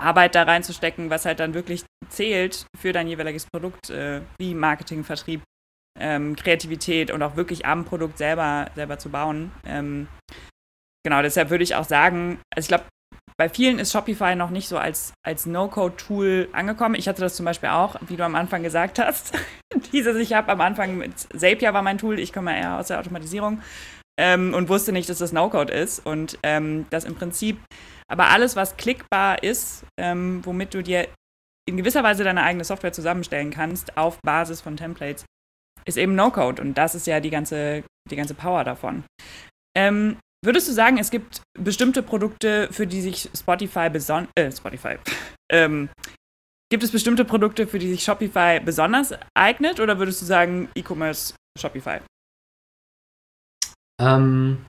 [0.00, 5.04] Arbeit da reinzustecken, was halt dann wirklich zählt für dein jeweiliges Produkt, äh, wie Marketing,
[5.04, 5.42] Vertrieb,
[5.98, 9.52] ähm, Kreativität und auch wirklich am Produkt selber, selber zu bauen.
[9.64, 10.08] Ähm,
[11.04, 12.84] genau, deshalb würde ich auch sagen, also ich glaube,
[13.40, 16.94] bei vielen ist Shopify noch nicht so als, als No-Code-Tool angekommen.
[16.94, 19.32] Ich hatte das zum Beispiel auch, wie du am Anfang gesagt hast.
[19.92, 23.00] Dieses, ich habe am Anfang mit Zapier war mein Tool, ich komme eher aus der
[23.00, 23.62] Automatisierung
[24.20, 26.04] ähm, und wusste nicht, dass das No-Code ist.
[26.04, 27.58] Und ähm, das im Prinzip,
[28.08, 31.08] aber alles, was klickbar ist, ähm, womit du dir
[31.66, 35.24] in gewisser Weise deine eigene Software zusammenstellen kannst, auf Basis von Templates,
[35.86, 36.60] ist eben No-Code.
[36.60, 39.04] Und das ist ja die ganze, die ganze Power davon.
[39.74, 44.96] Ähm, Würdest du sagen, es gibt bestimmte Produkte, für die sich Spotify beson äh, Spotify,
[45.52, 45.90] ähm,
[46.72, 51.34] Gibt es bestimmte Produkte, für die sich Shopify besonders eignet oder würdest du sagen E-Commerce
[51.58, 51.98] Shopify?
[54.00, 54.64] Ähm,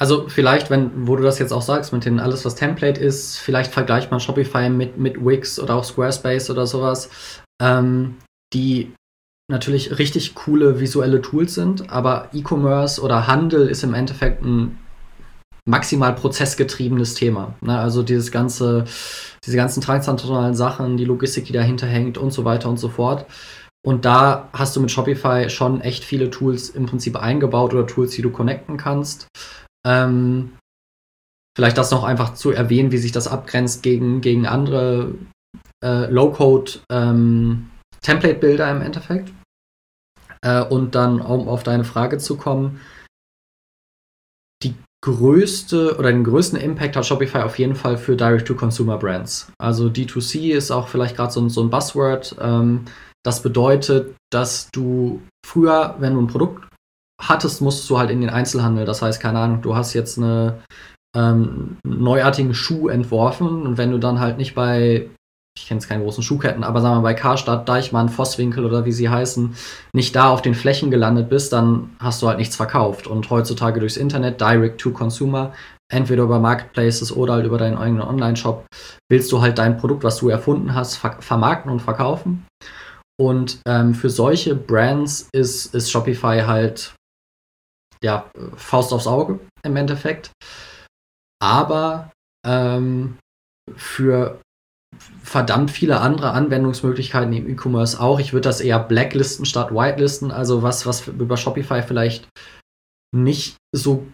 [0.00, 3.38] also vielleicht, wenn, wo du das jetzt auch sagst, mit dem alles, was Template ist,
[3.38, 7.08] vielleicht vergleicht man Shopify mit, mit Wix oder auch Squarespace oder sowas,
[7.62, 8.18] ähm,
[8.52, 8.92] die
[9.48, 14.81] natürlich richtig coole visuelle Tools sind, aber E-Commerce oder Handel ist im Endeffekt ein
[15.64, 17.54] maximal prozessgetriebenes Thema.
[17.60, 17.78] Ne?
[17.78, 18.84] Also dieses ganze,
[19.44, 23.26] diese ganzen transnationalen Sachen, die Logistik, die dahinter hängt und so weiter und so fort.
[23.84, 28.12] Und da hast du mit Shopify schon echt viele Tools im Prinzip eingebaut oder Tools,
[28.12, 29.26] die du connecten kannst.
[29.84, 30.52] Ähm,
[31.56, 35.14] vielleicht das noch einfach zu erwähnen, wie sich das abgrenzt gegen, gegen andere
[35.84, 37.70] äh, Low-Code ähm,
[38.06, 39.32] im Endeffekt.
[40.42, 42.80] Äh, und dann, um auf deine Frage zu kommen,
[45.02, 49.52] größte oder den größten Impact hat Shopify auf jeden Fall für Direct-to-Consumer-Brands.
[49.58, 52.36] Also D2C ist auch vielleicht gerade so, so, ein Buzzword.
[52.40, 52.84] Ähm,
[53.24, 56.68] das bedeutet, dass du früher, wenn du ein Produkt
[57.20, 58.84] hattest, musst du halt in den Einzelhandel.
[58.84, 60.62] Das heißt, keine Ahnung, du hast jetzt eine
[61.16, 65.08] ähm, neuartigen Schuh entworfen und wenn du dann halt nicht bei,
[65.56, 68.92] ich kenne jetzt keine großen Schuhketten, aber sagen wir bei Karstadt, Deichmann, Vosswinkel oder wie
[68.92, 69.54] sie heißen,
[69.92, 73.06] nicht da auf den Flächen gelandet bist, dann hast du halt nichts verkauft.
[73.06, 75.52] Und heutzutage durchs Internet, Direct to Consumer,
[75.92, 78.66] entweder über Marketplaces oder halt über deinen eigenen Online-Shop,
[79.10, 82.46] willst du halt dein Produkt, was du erfunden hast, ver vermarkten und verkaufen.
[83.20, 86.94] Und ähm, für solche Brands ist, ist Shopify halt
[88.02, 90.32] ja, Faust aufs Auge im Endeffekt.
[91.40, 92.10] Aber
[92.44, 93.18] ähm,
[93.76, 94.40] für
[95.22, 98.20] verdammt viele andere Anwendungsmöglichkeiten im E-Commerce auch.
[98.20, 100.30] Ich würde das eher blacklisten statt whitelisten.
[100.30, 102.28] Also was, was über Shopify vielleicht
[103.14, 104.06] nicht so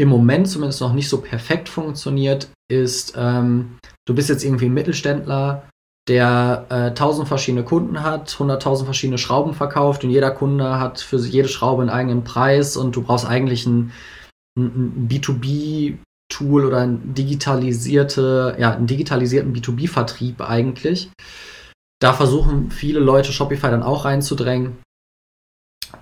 [0.00, 4.74] im Moment zumindest noch nicht so perfekt funktioniert, ist, ähm, du bist jetzt irgendwie ein
[4.74, 5.68] Mittelständler,
[6.08, 11.16] der äh, tausend verschiedene Kunden hat, hunderttausend verschiedene Schrauben verkauft und jeder Kunde hat für
[11.18, 13.92] jede Schraube einen eigenen Preis und du brauchst eigentlich ein,
[14.58, 15.08] ein
[16.30, 21.10] B2B-Tool oder ein digitalisierte, ja, einen digitalisierten B2B-Vertrieb eigentlich.
[22.00, 24.78] Da versuchen viele Leute Shopify dann auch reinzudrängen.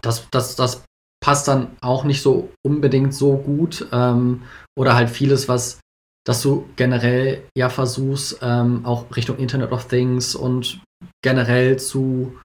[0.00, 0.84] Das, das, das
[1.22, 3.86] passt dann auch nicht so unbedingt so gut.
[3.92, 4.42] Ähm,
[4.76, 5.80] oder halt vieles, was
[6.24, 10.80] dass du generell ja versuchst, ähm, auch Richtung Internet of Things und
[11.20, 12.38] generell zu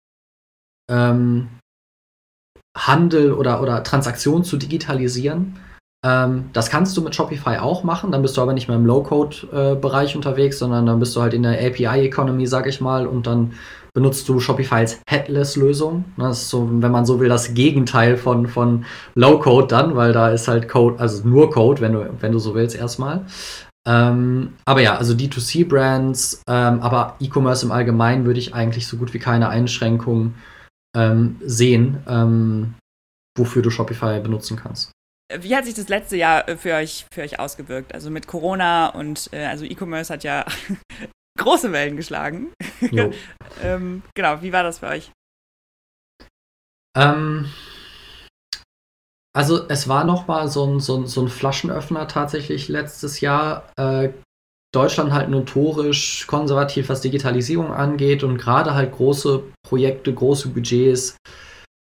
[0.90, 1.50] ähm,
[2.76, 5.60] Handel oder, oder Transaktionen zu digitalisieren.
[6.06, 8.86] Ähm, das kannst du mit Shopify auch machen, dann bist du aber nicht mehr im
[8.86, 13.26] Low-Code-Bereich äh, unterwegs, sondern dann bist du halt in der API-Economy, sag ich mal, und
[13.26, 13.54] dann
[13.94, 16.06] benutzt du Shopify als Headless-Lösung.
[16.18, 20.30] Das ist so, wenn man so will, das Gegenteil von, von Low-Code dann, weil da
[20.30, 23.26] ist halt Code, also nur Code, wenn du, wenn du so willst, erstmal.
[23.88, 29.16] Ähm, aber ja, also D2C-Brands, ähm, aber E-Commerce im Allgemeinen würde ich eigentlich so gut
[29.16, 30.36] wie keine Einschränkungen
[30.96, 32.76] ähm, sehen, ähm,
[33.36, 34.92] wofür du Shopify benutzen kannst.
[35.36, 37.94] Wie hat sich das letzte Jahr äh, für euch, für euch ausgewirkt?
[37.94, 40.46] Also mit Corona und äh, also E-Commerce hat ja
[41.38, 42.52] große Wellen geschlagen.
[43.63, 45.12] Ähm, genau, wie war das für euch?
[46.96, 47.50] Ähm,
[49.36, 53.72] also es war noch mal so ein, so ein, so ein Flaschenöffner tatsächlich letztes Jahr.
[53.78, 54.10] Äh,
[54.74, 61.18] Deutschland halt notorisch konservativ, was Digitalisierung angeht und gerade halt große Projekte, große Budgets,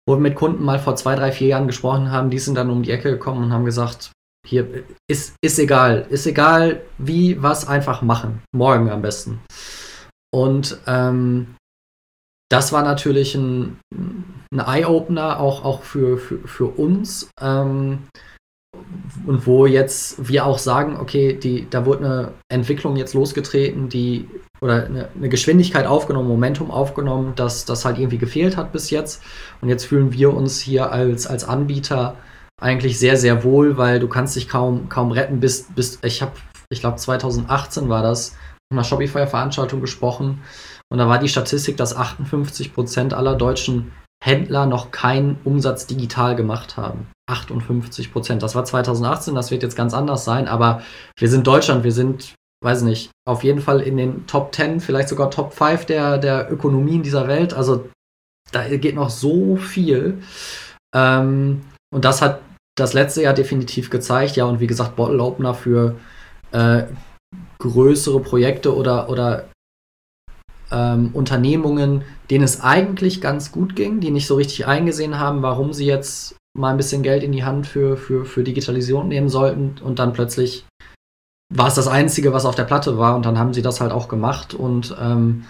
[0.08, 2.70] wo wir mit Kunden mal vor zwei, drei, vier Jahren gesprochen haben, die sind dann
[2.70, 4.12] um die Ecke gekommen und haben gesagt,
[4.46, 8.42] hier ist, ist egal, ist egal, wie, was, einfach machen.
[8.54, 9.42] Morgen am besten.
[10.34, 11.56] Und ähm,
[12.50, 13.80] das war natürlich ein,
[14.52, 17.30] ein Eye-Opener auch, auch für, für, für uns.
[17.40, 18.08] Ähm,
[19.26, 24.28] und wo jetzt wir auch sagen, okay, die, da wurde eine Entwicklung jetzt losgetreten, die
[24.62, 29.22] oder eine, eine, Geschwindigkeit aufgenommen, Momentum aufgenommen, dass das halt irgendwie gefehlt hat bis jetzt.
[29.62, 32.16] Und jetzt fühlen wir uns hier als, als Anbieter
[32.62, 35.40] eigentlich sehr, sehr wohl, weil du kannst dich kaum, kaum retten.
[35.40, 36.32] Bis, bis ich habe,
[36.70, 38.36] ich glaube 2018 war das,
[38.72, 40.42] in einer Shopify-Veranstaltung gesprochen
[40.94, 43.92] und da war die Statistik, dass 58 Prozent aller deutschen
[44.24, 47.08] Händler noch keinen Umsatz digital gemacht haben.
[47.28, 48.44] 58 Prozent.
[48.44, 50.82] Das war 2018, das wird jetzt ganz anders sein, aber
[51.18, 55.10] wir sind Deutschland, wir sind, weiß nicht, auf jeden Fall in den Top 10, vielleicht
[55.10, 57.54] sogar Top 5 der, der Ökonomien dieser Welt.
[57.54, 57.90] Also
[58.52, 60.22] da geht noch so viel.
[60.96, 61.62] Ähm,
[61.94, 62.42] und das hat
[62.76, 64.36] das letzte Jahr definitiv gezeigt.
[64.36, 65.96] Ja, und wie gesagt, Bottle Opener für
[66.52, 66.84] äh,
[67.60, 69.50] größere Projekte oder, oder
[70.72, 75.74] ähm, Unternehmungen, denen es eigentlich ganz gut ging, die nicht so richtig eingesehen haben, warum
[75.74, 79.76] sie jetzt mal ein bisschen Geld in die Hand für, für, für Digitalisierung nehmen sollten
[79.84, 80.66] und dann plötzlich
[81.56, 83.92] war es das Einzige, was auf der Platte war und dann haben sie das halt
[83.92, 85.46] auch gemacht und ähm,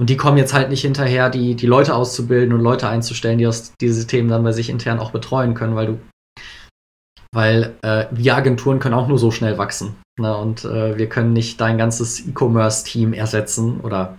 [0.00, 3.46] und die kommen jetzt halt nicht hinterher, die, die Leute auszubilden und Leute einzustellen, die
[3.46, 5.98] aus diese Themen dann bei sich intern auch betreuen können, weil du,
[7.34, 9.96] weil äh, wir Agenturen können auch nur so schnell wachsen.
[10.18, 10.34] Ne?
[10.34, 14.16] Und äh, wir können nicht dein ganzes E-Commerce-Team ersetzen oder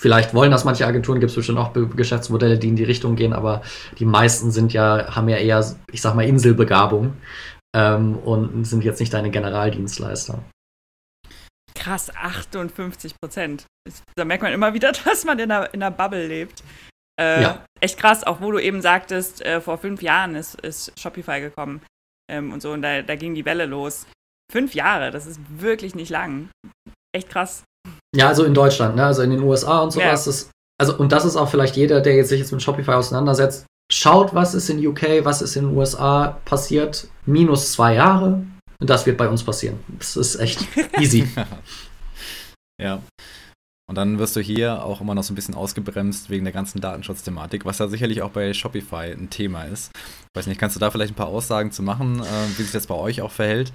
[0.00, 3.32] vielleicht wollen das manche Agenturen, gibt es bestimmt auch Geschäftsmodelle, die in die Richtung gehen,
[3.32, 3.62] aber
[3.98, 7.14] die meisten sind ja, haben ja eher, ich sag mal, Inselbegabung
[7.76, 10.42] ähm, und sind jetzt nicht deine Generaldienstleister.
[11.74, 13.66] Krass, 58 Prozent.
[14.16, 16.62] Da merkt man immer wieder, dass man in einer, in einer Bubble lebt.
[17.20, 17.64] Äh, ja.
[17.80, 21.80] Echt krass, auch wo du eben sagtest, äh, vor fünf Jahren ist, ist Shopify gekommen
[22.30, 24.06] ähm, und so, und da, da ging die Welle los.
[24.50, 26.48] Fünf Jahre, das ist wirklich nicht lang.
[27.14, 27.64] Echt krass.
[28.14, 29.04] Ja, also in Deutschland, ne?
[29.04, 30.26] also in den USA und sowas.
[30.26, 30.32] Ja.
[30.32, 30.50] Das,
[30.80, 33.66] also, und das ist auch vielleicht jeder, der jetzt sich jetzt mit Shopify auseinandersetzt.
[33.90, 37.08] Schaut, was ist in UK, was ist in den USA passiert.
[37.24, 38.44] Minus zwei Jahre.
[38.80, 39.78] Und das wird bei uns passieren.
[39.98, 40.60] Das ist echt
[41.00, 41.26] easy.
[42.80, 43.02] ja.
[43.88, 46.82] Und dann wirst du hier auch immer noch so ein bisschen ausgebremst wegen der ganzen
[46.82, 49.90] Datenschutzthematik, was ja sicherlich auch bei Shopify ein Thema ist.
[50.36, 52.86] Weiß nicht, kannst du da vielleicht ein paar Aussagen zu machen, äh, wie sich das
[52.86, 53.72] bei euch auch verhält?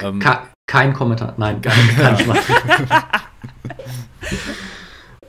[0.00, 0.22] Ähm,
[0.66, 2.54] kein Kommentar, nein, gar kann ich machen.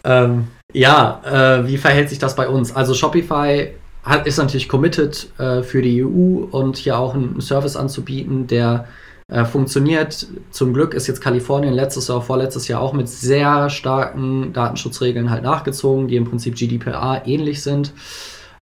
[0.05, 1.21] ähm, ja,
[1.59, 2.73] äh, wie verhält sich das bei uns?
[2.73, 3.73] Also Shopify
[4.07, 8.87] hat, ist natürlich committed äh, für die EU und hier auch einen Service anzubieten, der
[9.27, 10.27] äh, funktioniert.
[10.51, 15.43] Zum Glück ist jetzt Kalifornien letztes Jahr, vorletztes Jahr auch mit sehr starken Datenschutzregeln halt
[15.43, 17.91] nachgezogen, die im Prinzip GDPR ähnlich sind.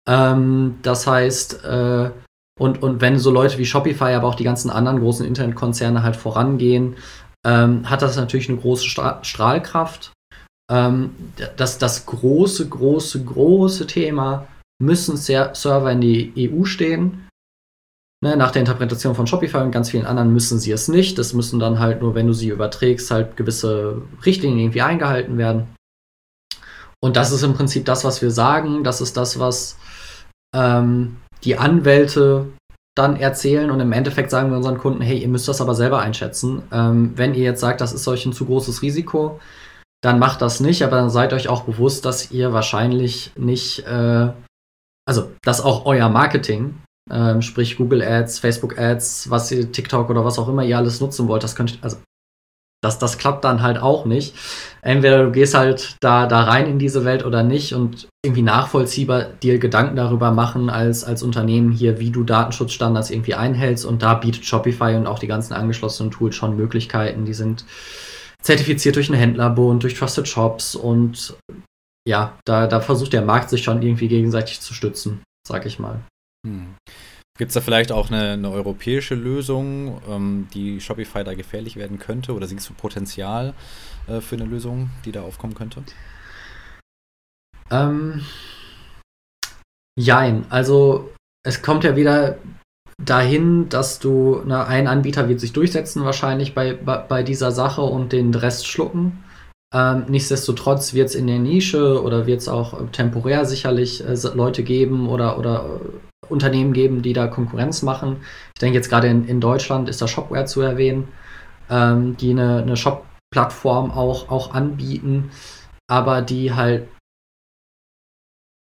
[0.07, 2.11] Ähm, das heißt, äh,
[2.59, 6.17] und, und wenn so Leute wie Shopify, aber auch die ganzen anderen großen Internetkonzerne halt
[6.17, 6.97] vorangehen,
[7.47, 10.13] ähm, hat das natürlich eine große Stra Strahlkraft.
[10.71, 11.15] Ähm,
[11.57, 14.47] das, das große, große, große Thema
[14.81, 17.29] müssen Server in die EU stehen.
[18.23, 21.19] Ne, nach der Interpretation von Shopify und ganz vielen anderen müssen sie es nicht.
[21.19, 25.75] Das müssen dann halt nur, wenn du sie überträgst, halt gewisse Richtlinien irgendwie eingehalten werden.
[27.03, 28.85] Und das ist im Prinzip das, was wir sagen.
[28.85, 29.79] Das ist das, was
[30.55, 32.49] ähm, die Anwälte
[32.95, 36.01] dann erzählen und im Endeffekt sagen wir unseren Kunden, hey, ihr müsst das aber selber
[36.01, 36.63] einschätzen.
[36.73, 39.41] Ähm, wenn ihr jetzt sagt, das ist euch ein zu großes Risiko,
[40.03, 44.31] dann macht das nicht, aber dann seid euch auch bewusst, dass ihr wahrscheinlich nicht äh,
[45.11, 46.77] also dass auch euer Marketing,
[47.11, 51.01] ähm, sprich Google Ads, Facebook Ads, was ihr TikTok oder was auch immer ihr alles
[51.01, 51.97] nutzen wollt, das könnt also
[52.81, 54.35] das, das klappt dann halt auch nicht.
[54.83, 59.25] Entweder du gehst halt da, da rein in diese Welt oder nicht und irgendwie nachvollziehbar
[59.25, 63.85] dir Gedanken darüber machen als, als Unternehmen hier, wie du Datenschutzstandards irgendwie einhältst.
[63.85, 67.27] Und da bietet Shopify und auch die ganzen angeschlossenen Tools schon Möglichkeiten.
[67.27, 67.67] Die sind
[68.41, 71.35] zertifiziert durch einen Händlerbund, durch Trusted Shops und
[72.07, 76.01] ja, da, da versucht der Markt sich schon irgendwie gegenseitig zu stützen, sag ich mal.
[76.47, 76.75] Hm.
[77.39, 81.99] Gibt es da vielleicht auch eine, eine europäische Lösung, ähm, die Shopify da gefährlich werden
[81.99, 82.35] könnte?
[82.35, 83.55] Oder siehst du Potenzial
[84.09, 85.83] äh, für eine Lösung, die da aufkommen könnte?
[87.71, 88.27] Ähm,
[89.99, 90.45] jein.
[90.51, 91.11] Also
[91.43, 92.37] es kommt ja wieder
[93.03, 97.83] dahin, dass du, na, ein Anbieter wird sich durchsetzen wahrscheinlich bei, bei, bei dieser Sache
[97.83, 99.25] und den Rest schlucken.
[99.73, 104.17] Ähm, nichtsdestotrotz wird es in der Nische oder wird es auch äh, temporär sicherlich äh,
[104.35, 108.23] Leute geben oder, oder äh, Unternehmen geben, die da Konkurrenz machen.
[108.55, 111.09] Ich denke jetzt gerade in, in Deutschland ist da Shopware zu erwähnen,
[111.69, 115.31] ähm, die eine, eine Shop-Plattform auch, auch anbieten,
[115.89, 116.89] aber die halt,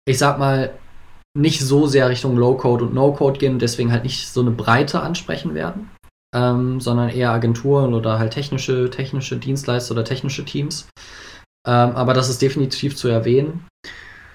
[0.06, 0.78] ich sag mal,
[1.36, 5.56] nicht so sehr Richtung Low-Code und No-Code gehen, deswegen halt nicht so eine Breite ansprechen
[5.56, 5.89] werden
[6.34, 10.88] ähm, sondern eher Agenturen oder halt technische, technische Dienstleister oder technische Teams.
[11.68, 13.68] Ähm, aber das ist definitiv zu erwähnen.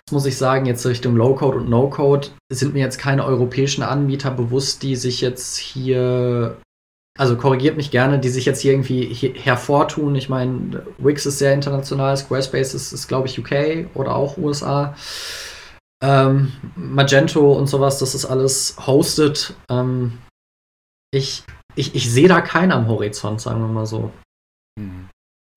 [0.07, 4.31] Das muss ich sagen, jetzt Richtung Low-Code und No-Code sind mir jetzt keine europäischen Anbieter
[4.31, 6.57] bewusst, die sich jetzt hier,
[7.19, 10.15] also korrigiert mich gerne, die sich jetzt hier irgendwie hervortun.
[10.15, 14.95] Ich meine, Wix ist sehr international, Squarespace ist, ist glaube ich, UK oder auch USA.
[16.01, 19.55] Ähm, Magento und sowas, das ist alles hosted.
[19.69, 20.19] Ähm,
[21.11, 21.43] ich
[21.77, 24.11] ich, ich sehe da keinen am Horizont, sagen wir mal so.
[24.79, 25.09] Hm.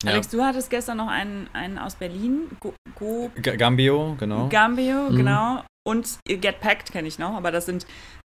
[0.04, 0.12] Ja.
[0.12, 2.50] Alex, du hattest gestern noch einen, einen aus Berlin.
[2.60, 4.48] Go, Go Gambio, genau.
[4.48, 5.16] Gambio, mhm.
[5.16, 5.64] genau.
[5.86, 7.86] Und Getpacked kenne ich noch, aber das sind,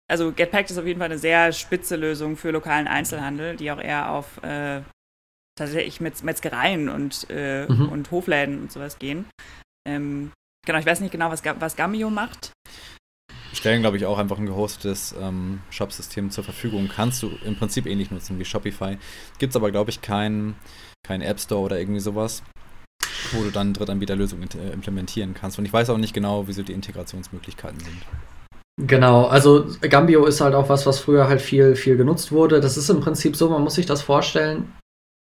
[0.10, 3.82] also Getpacked ist auf jeden Fall eine sehr spitze Lösung für lokalen Einzelhandel, die auch
[3.82, 4.82] eher auf äh,
[5.58, 7.90] tatsächlich Metz Metzgereien und, äh, mhm.
[7.90, 9.26] und Hofläden und sowas gehen.
[9.86, 10.32] Ähm,
[10.66, 12.54] genau, ich weiß nicht genau, was, was Gambio macht
[13.60, 16.90] stellen, glaube ich, auch einfach ein gehostetes ähm, Shop-System zur Verfügung.
[16.94, 18.98] Kannst du im Prinzip ähnlich nutzen wie Shopify.
[19.38, 20.56] Gibt es aber, glaube ich, keinen
[21.06, 22.42] kein App Store oder irgendwie sowas,
[23.32, 25.60] wo du dann Drittanbieterlösungen äh, implementieren kannst.
[25.60, 27.98] Und ich weiß auch nicht genau, wieso die Integrationsmöglichkeiten sind.
[28.88, 32.62] Genau, also Gambio ist halt auch was, was früher halt viel, viel genutzt wurde.
[32.62, 34.72] Das ist im Prinzip so, man muss sich das vorstellen.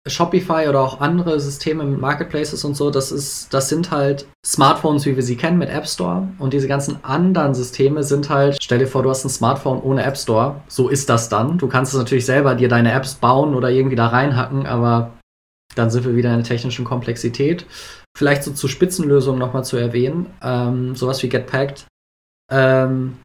[0.06, 5.06] Shopify oder auch andere Systeme mit Marketplaces und so, das ist, das sind halt Smartphones,
[5.06, 6.28] wie wir sie kennen, mit App Store.
[6.40, 10.04] Und diese ganzen anderen Systeme sind halt, stell dir vor, du hast ein Smartphone ohne
[10.04, 10.62] App Store.
[10.68, 11.58] So ist das dann.
[11.58, 15.12] Du kannst es natürlich selber dir deine Apps bauen oder irgendwie da reinhacken, aber
[15.76, 17.66] dann sind wir wieder in der technischen Komplexität.
[18.16, 21.88] Vielleicht so zu Spitzenlösungen nochmal zu erwähnen, ähm, sowas wie Getpacked.
[22.52, 23.18] Ähm,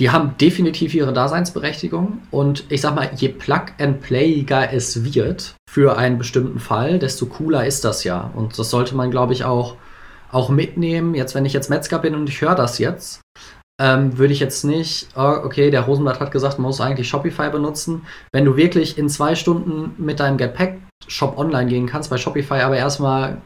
[0.00, 6.16] die haben definitiv ihre Daseinsberechtigung und ich sag mal, je plug-and-playiger es wird für einen
[6.16, 8.30] bestimmten Fall, desto cooler ist das ja.
[8.34, 9.76] Und das sollte man, glaube ich, auch,
[10.32, 11.14] auch mitnehmen.
[11.14, 13.20] Jetzt, wenn ich jetzt Metzger bin und ich höre das jetzt,
[13.78, 17.50] ähm, würde ich jetzt nicht, oh, okay, der Rosenblatt hat gesagt, man muss eigentlich Shopify
[17.50, 18.06] benutzen.
[18.32, 22.78] Wenn du wirklich in zwei Stunden mit deinem Getpack-Shop online gehen kannst, bei Shopify aber
[22.78, 23.42] erstmal,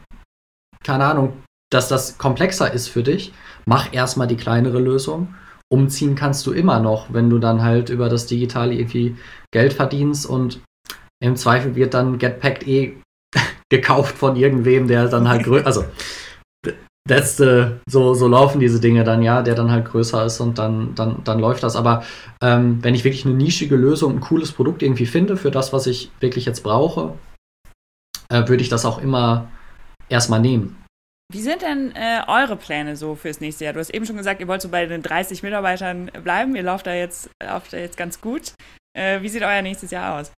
[0.85, 1.33] keine Ahnung,
[1.69, 3.33] dass das komplexer ist für dich,
[3.65, 5.35] mach erstmal die kleinere Lösung
[5.71, 9.15] umziehen kannst du immer noch, wenn du dann halt über das Digitale irgendwie
[9.51, 10.61] Geld verdienst und
[11.23, 12.97] im Zweifel wird dann Getpacked eh
[13.71, 15.85] gekauft von irgendwem, der dann halt größer, also
[17.07, 20.95] that's so, so laufen diese Dinge dann, ja, der dann halt größer ist und dann,
[20.95, 21.75] dann, dann läuft das.
[21.75, 22.03] Aber
[22.41, 25.87] ähm, wenn ich wirklich eine nischige Lösung, ein cooles Produkt irgendwie finde für das, was
[25.87, 27.13] ich wirklich jetzt brauche,
[28.29, 29.47] äh, würde ich das auch immer
[30.09, 30.77] erstmal nehmen.
[31.31, 33.73] Wie sind denn äh, eure Pläne so fürs nächste Jahr?
[33.73, 36.55] Du hast eben schon gesagt, ihr wollt so bei den 30 Mitarbeitern bleiben.
[36.55, 38.53] Ihr lauft da jetzt, lauft da jetzt ganz gut.
[38.95, 40.31] Äh, wie sieht euer nächstes Jahr aus?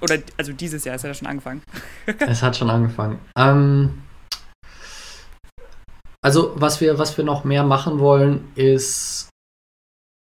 [0.00, 1.62] Oder, also dieses Jahr, ist ja schon angefangen.
[2.20, 3.18] es hat schon angefangen.
[3.36, 4.02] Ähm,
[6.22, 9.30] also, was wir, was wir noch mehr machen wollen, ist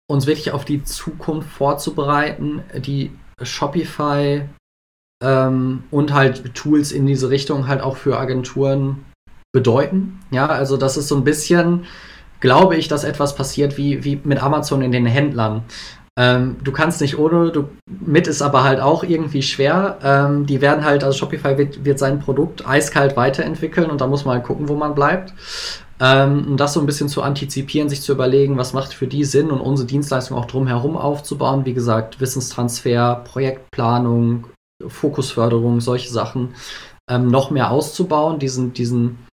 [0.10, 4.48] uns wirklich auf die Zukunft vorzubereiten, die Shopify
[5.22, 9.06] ähm, und halt Tools in diese Richtung halt auch für Agenturen
[9.54, 10.20] bedeuten.
[10.32, 11.86] Ja, also das ist so ein bisschen,
[12.40, 15.64] glaube ich, dass etwas passiert wie, wie mit Amazon in den Händlern.
[16.18, 20.00] Ähm, du kannst nicht ohne, du, mit ist aber halt auch irgendwie schwer.
[20.04, 24.26] Ähm, die werden halt, also Shopify wird, wird sein Produkt eiskalt weiterentwickeln und da muss
[24.26, 25.34] man halt gucken, wo man bleibt.
[26.00, 29.24] Ähm, um das so ein bisschen zu antizipieren, sich zu überlegen, was macht für die
[29.24, 31.66] Sinn und unsere Dienstleistung auch drumherum aufzubauen.
[31.66, 34.48] Wie gesagt, Wissenstransfer, Projektplanung,
[34.88, 36.56] Fokusförderung, solche Sachen
[37.10, 39.27] ähm, noch mehr auszubauen, diesen, diesen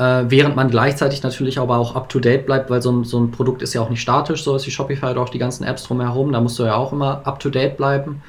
[0.00, 3.20] äh, während man gleichzeitig natürlich aber auch up to date bleibt, weil so ein, so
[3.20, 5.64] ein Produkt ist ja auch nicht statisch, so ist wie Shopify oder auch die ganzen
[5.64, 6.32] Apps drumherum.
[6.32, 8.22] Da musst du ja auch immer up to date bleiben.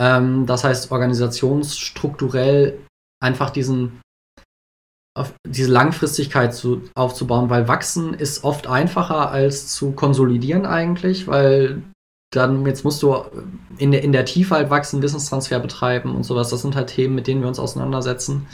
[0.00, 2.78] Ähm, das heißt, organisationsstrukturell
[3.20, 4.00] einfach diesen
[5.46, 11.82] diese Langfristigkeit zu, aufzubauen, weil wachsen ist oft einfacher als zu konsolidieren eigentlich, weil
[12.30, 13.16] dann jetzt musst du
[13.76, 16.48] in der, in der Tiefe halt wachsen, Wissenstransfer betreiben und sowas.
[16.48, 18.46] Das sind halt Themen, mit denen wir uns auseinandersetzen.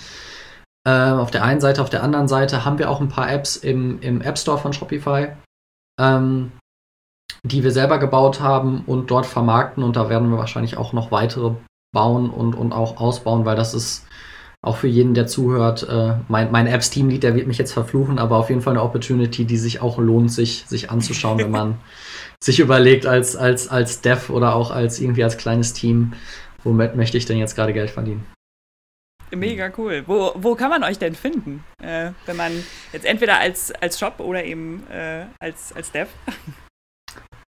[0.88, 3.56] Äh, auf der einen Seite, auf der anderen Seite haben wir auch ein paar Apps
[3.56, 5.28] im, im App Store von Shopify,
[6.00, 6.52] ähm,
[7.42, 9.82] die wir selber gebaut haben und dort vermarkten.
[9.82, 11.52] Und da werden wir wahrscheinlich auch noch weitere
[11.92, 14.06] bauen und, und auch ausbauen, weil das ist
[14.62, 18.38] auch für jeden, der zuhört, äh, mein, mein Apps-Teamlead, der wird mich jetzt verfluchen, aber
[18.38, 21.78] auf jeden Fall eine Opportunity, die sich auch lohnt, sich, sich anzuschauen, wenn man
[22.42, 26.14] sich überlegt, als, als, als Dev oder auch als irgendwie als kleines Team,
[26.64, 28.26] womit möchte ich denn jetzt gerade Geld verdienen.
[29.34, 30.04] Mega cool.
[30.06, 32.52] Wo, wo kann man euch denn finden, äh, wenn man
[32.92, 36.08] jetzt entweder als, als Shop oder eben äh, als, als Dev?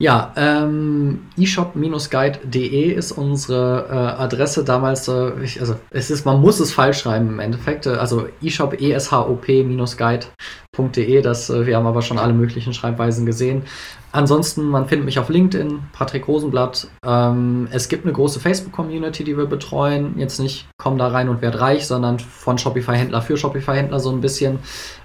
[0.02, 5.06] Ja, ähm, eshop-guide.de ist unsere äh, Adresse damals.
[5.08, 7.86] Äh, ich, also es ist, man muss es falsch schreiben im Endeffekt.
[7.86, 11.20] Also eshop e s h o p-guide.de.
[11.20, 13.64] Das, äh, wir haben aber schon alle möglichen Schreibweisen gesehen.
[14.10, 16.88] Ansonsten, man findet mich auf LinkedIn, Patrick Rosenblatt.
[17.04, 20.14] Ähm, es gibt eine große Facebook-Community, die wir betreuen.
[20.16, 24.22] Jetzt nicht komm da rein und werd reich, sondern von Shopify-Händler für Shopify-Händler so ein
[24.22, 24.60] bisschen.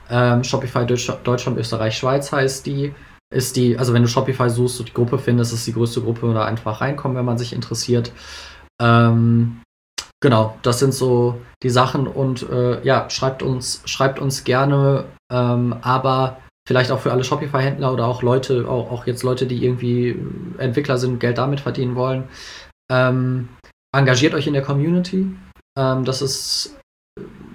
[0.09, 2.93] Ähm, Shopify Deutschland, Österreich, Schweiz heißt die.
[3.35, 6.33] Ist die, also wenn du Shopify suchst und die Gruppe findest, ist die größte Gruppe,
[6.33, 8.13] da einfach reinkommen, wenn man sich interessiert.
[8.81, 9.61] Ähm,
[10.21, 15.75] genau, das sind so die Sachen und äh, ja, schreibt uns, schreibt uns gerne, ähm,
[15.81, 20.17] aber vielleicht auch für alle Shopify-Händler oder auch Leute, auch, auch, jetzt Leute, die irgendwie
[20.57, 22.23] Entwickler sind, Geld damit verdienen wollen.
[22.89, 23.49] Ähm,
[23.93, 25.27] engagiert euch in der Community.
[25.77, 26.77] Ähm, das ist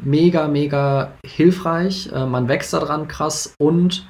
[0.03, 2.11] mega, mega hilfreich.
[2.13, 4.07] Äh, man wächst daran krass und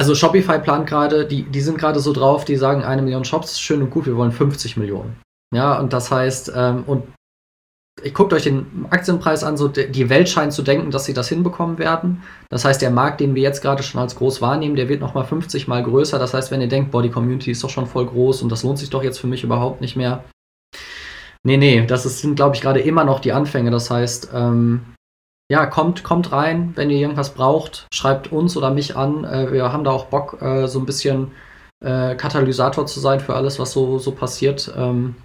[0.00, 3.60] also Shopify plant gerade, die, die sind gerade so drauf, die sagen, eine Million Shops,
[3.60, 5.20] schön und gut, wir wollen 50 Millionen.
[5.54, 7.02] Ja, und das heißt, ähm, und
[8.14, 11.76] guckt euch den Aktienpreis an, so die Welt scheint zu denken, dass sie das hinbekommen
[11.76, 12.22] werden.
[12.48, 15.26] Das heißt, der Markt, den wir jetzt gerade schon als groß wahrnehmen, der wird nochmal
[15.26, 16.18] 50 mal größer.
[16.18, 18.62] Das heißt, wenn ihr denkt, boah, die Community ist doch schon voll groß und das
[18.62, 20.24] lohnt sich doch jetzt für mich überhaupt nicht mehr.
[21.42, 23.70] Nee, nee, das ist, sind, glaube ich, gerade immer noch die Anfänge.
[23.70, 24.80] Das heißt, ähm,
[25.50, 29.24] ja, kommt, kommt rein, wenn ihr irgendwas braucht, schreibt uns oder mich an.
[29.24, 31.32] Äh, wir haben da auch Bock, äh, so ein bisschen
[31.84, 34.72] äh, Katalysator zu sein für alles, was so, so passiert.
[34.76, 35.16] Ähm,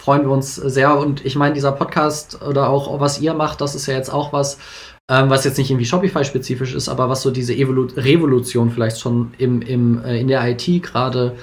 [0.00, 0.96] freuen wir uns sehr.
[0.96, 4.32] Und ich meine, dieser Podcast oder auch was ihr macht, das ist ja jetzt auch
[4.32, 4.58] was,
[5.10, 9.34] ähm, was jetzt nicht irgendwie Shopify-spezifisch ist, aber was so diese Evolu Revolution vielleicht schon
[9.38, 11.34] im, im, äh, in der IT gerade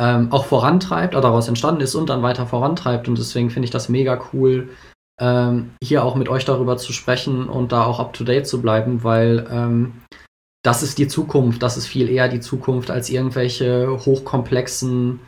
[0.00, 3.06] ähm, auch vorantreibt oder daraus entstanden ist und dann weiter vorantreibt.
[3.06, 4.68] Und deswegen finde ich das mega cool,
[5.20, 9.46] ähm, hier auch mit euch darüber zu sprechen und da auch up-to-date zu bleiben, weil
[9.50, 10.02] ähm,
[10.62, 15.20] das ist die Zukunft, das ist viel eher die Zukunft als irgendwelche hochkomplexen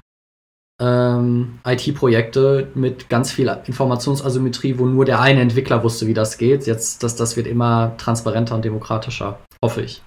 [0.81, 6.67] ähm, IT-Projekte mit ganz viel Informationsasymmetrie, wo nur der eine Entwickler wusste, wie das geht.
[6.67, 10.03] Jetzt, das, das wird immer transparenter und demokratischer, hoffe ich.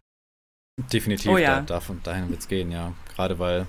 [0.92, 1.58] Definitiv, oh, ja.
[1.58, 2.94] da, davon, dahin wird es gehen, ja.
[3.16, 3.68] Gerade weil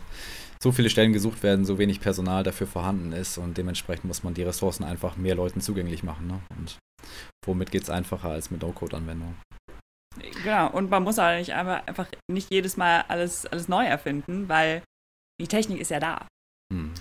[0.63, 4.33] so viele Stellen gesucht werden, so wenig Personal dafür vorhanden ist und dementsprechend muss man
[4.33, 6.29] die Ressourcen einfach mehr Leuten zugänglich machen.
[6.29, 6.41] Ne?
[6.57, 6.79] Und
[7.45, 9.35] womit geht es einfacher als mit No-Code-Anwendungen?
[10.45, 14.49] Genau, und man muss auch nicht einfach, einfach nicht jedes Mal alles, alles neu erfinden,
[14.49, 14.83] weil
[15.41, 16.29] die Technik ist ja da.
[16.73, 16.93] Hm.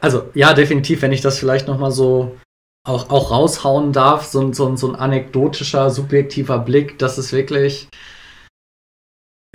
[0.00, 2.38] Also ja, definitiv, wenn ich das vielleicht nochmal so
[2.86, 7.88] auch, auch raushauen darf, so, so, so ein anekdotischer, subjektiver Blick, das ist wirklich,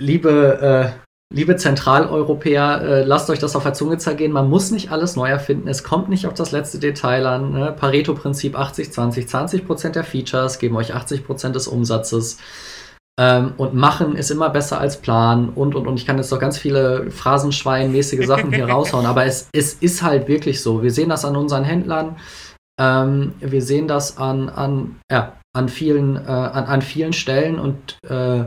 [0.00, 4.30] liebe äh, Liebe Zentraleuropäer, äh, lasst euch das auf der Zunge zergehen.
[4.30, 5.66] Man muss nicht alles neu erfinden.
[5.66, 7.50] Es kommt nicht auf das letzte Detail an.
[7.50, 7.72] Ne?
[7.72, 9.28] Pareto-Prinzip 80-20.
[9.28, 12.38] 20%, der Features geben euch 80% des Umsatzes.
[13.18, 15.96] Ähm, und machen ist immer besser als planen und und und.
[15.96, 20.28] Ich kann jetzt doch ganz viele Phrasenschwein-mäßige Sachen hier raushauen, aber es, es ist halt
[20.28, 20.82] wirklich so.
[20.82, 22.16] Wir sehen das an unseren Händlern.
[22.78, 27.98] Ähm, wir sehen das an, an, ja, an, vielen, äh, an, an vielen Stellen und
[28.08, 28.40] äh,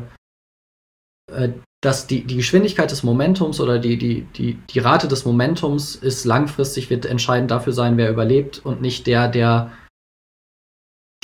[1.31, 1.49] äh
[1.81, 6.25] dass die, die Geschwindigkeit des Momentums oder die, die, die, die Rate des Momentums ist
[6.25, 9.71] langfristig, wird entscheidend dafür sein, wer überlebt und nicht der, der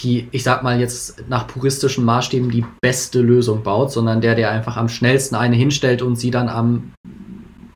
[0.01, 4.51] die, ich sag mal jetzt nach puristischen Maßstäben die beste Lösung baut, sondern der, der
[4.51, 6.93] einfach am schnellsten eine hinstellt und sie dann am,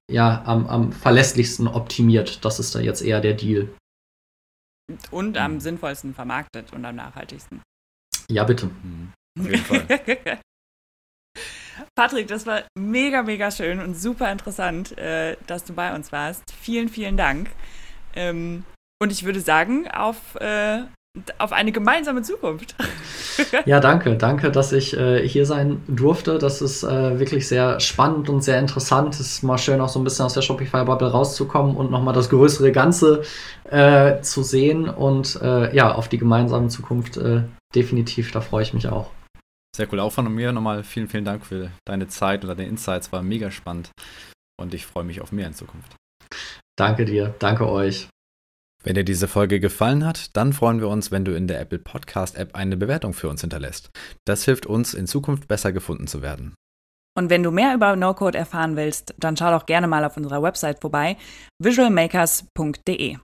[0.09, 2.43] ja, am, am verlässlichsten optimiert.
[2.43, 3.69] Das ist da jetzt eher der Deal.
[5.11, 7.61] Und am sinnvollsten vermarktet und am nachhaltigsten.
[8.30, 8.67] Ja, bitte.
[8.67, 9.13] Mhm.
[9.39, 10.39] Auf jeden Fall.
[12.00, 16.43] Patrick, das war mega, mega schön und super interessant, äh, dass du bei uns warst.
[16.58, 17.50] Vielen, vielen Dank.
[18.16, 18.64] Ähm,
[19.04, 20.84] und ich würde sagen, auf, äh,
[21.39, 22.74] auf eine gemeinsame Zukunft.
[23.66, 24.16] ja, danke.
[24.16, 26.38] Danke, dass ich äh, hier sein durfte.
[26.38, 29.16] Das ist äh, wirklich sehr spannend und sehr interessant.
[29.16, 32.30] Es ist mal schön, auch so ein bisschen aus der Shopify-Bubble rauszukommen und nochmal das
[32.30, 33.24] größere Ganze
[33.70, 34.88] äh, zu sehen.
[34.88, 37.20] Und äh, ja, auf die gemeinsame Zukunft
[37.76, 39.12] definitiv, da freue ich mich auch.
[39.76, 39.99] Sehr cool.
[39.99, 43.11] Auch von mir nochmal vielen, vielen Dank für deine Zeit und deine Insights.
[43.11, 43.91] War mega spannend.
[44.59, 45.95] Und ich freue mich auf mehr in Zukunft.
[46.78, 47.36] Danke dir.
[47.39, 48.09] Danke euch.
[48.84, 51.80] Wenn dir diese Folge gefallen hat, dann freuen wir uns, wenn du in der Apple
[51.80, 53.89] Podcast App eine Bewertung für uns hinterlässt.
[54.26, 56.53] Das hilft uns, in Zukunft besser gefunden zu werden.
[57.17, 60.41] Und wenn du mehr über No-Code erfahren willst, dann schau doch gerne mal auf unserer
[60.41, 61.17] Website vorbei,
[61.61, 63.17] visualmakers.de.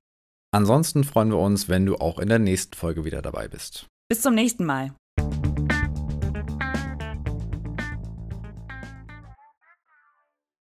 [0.54, 3.88] Ansonsten freuen wir uns, wenn du auch in der nächsten Folge wieder dabei bist.
[4.10, 4.92] Bis zum nächsten Mal.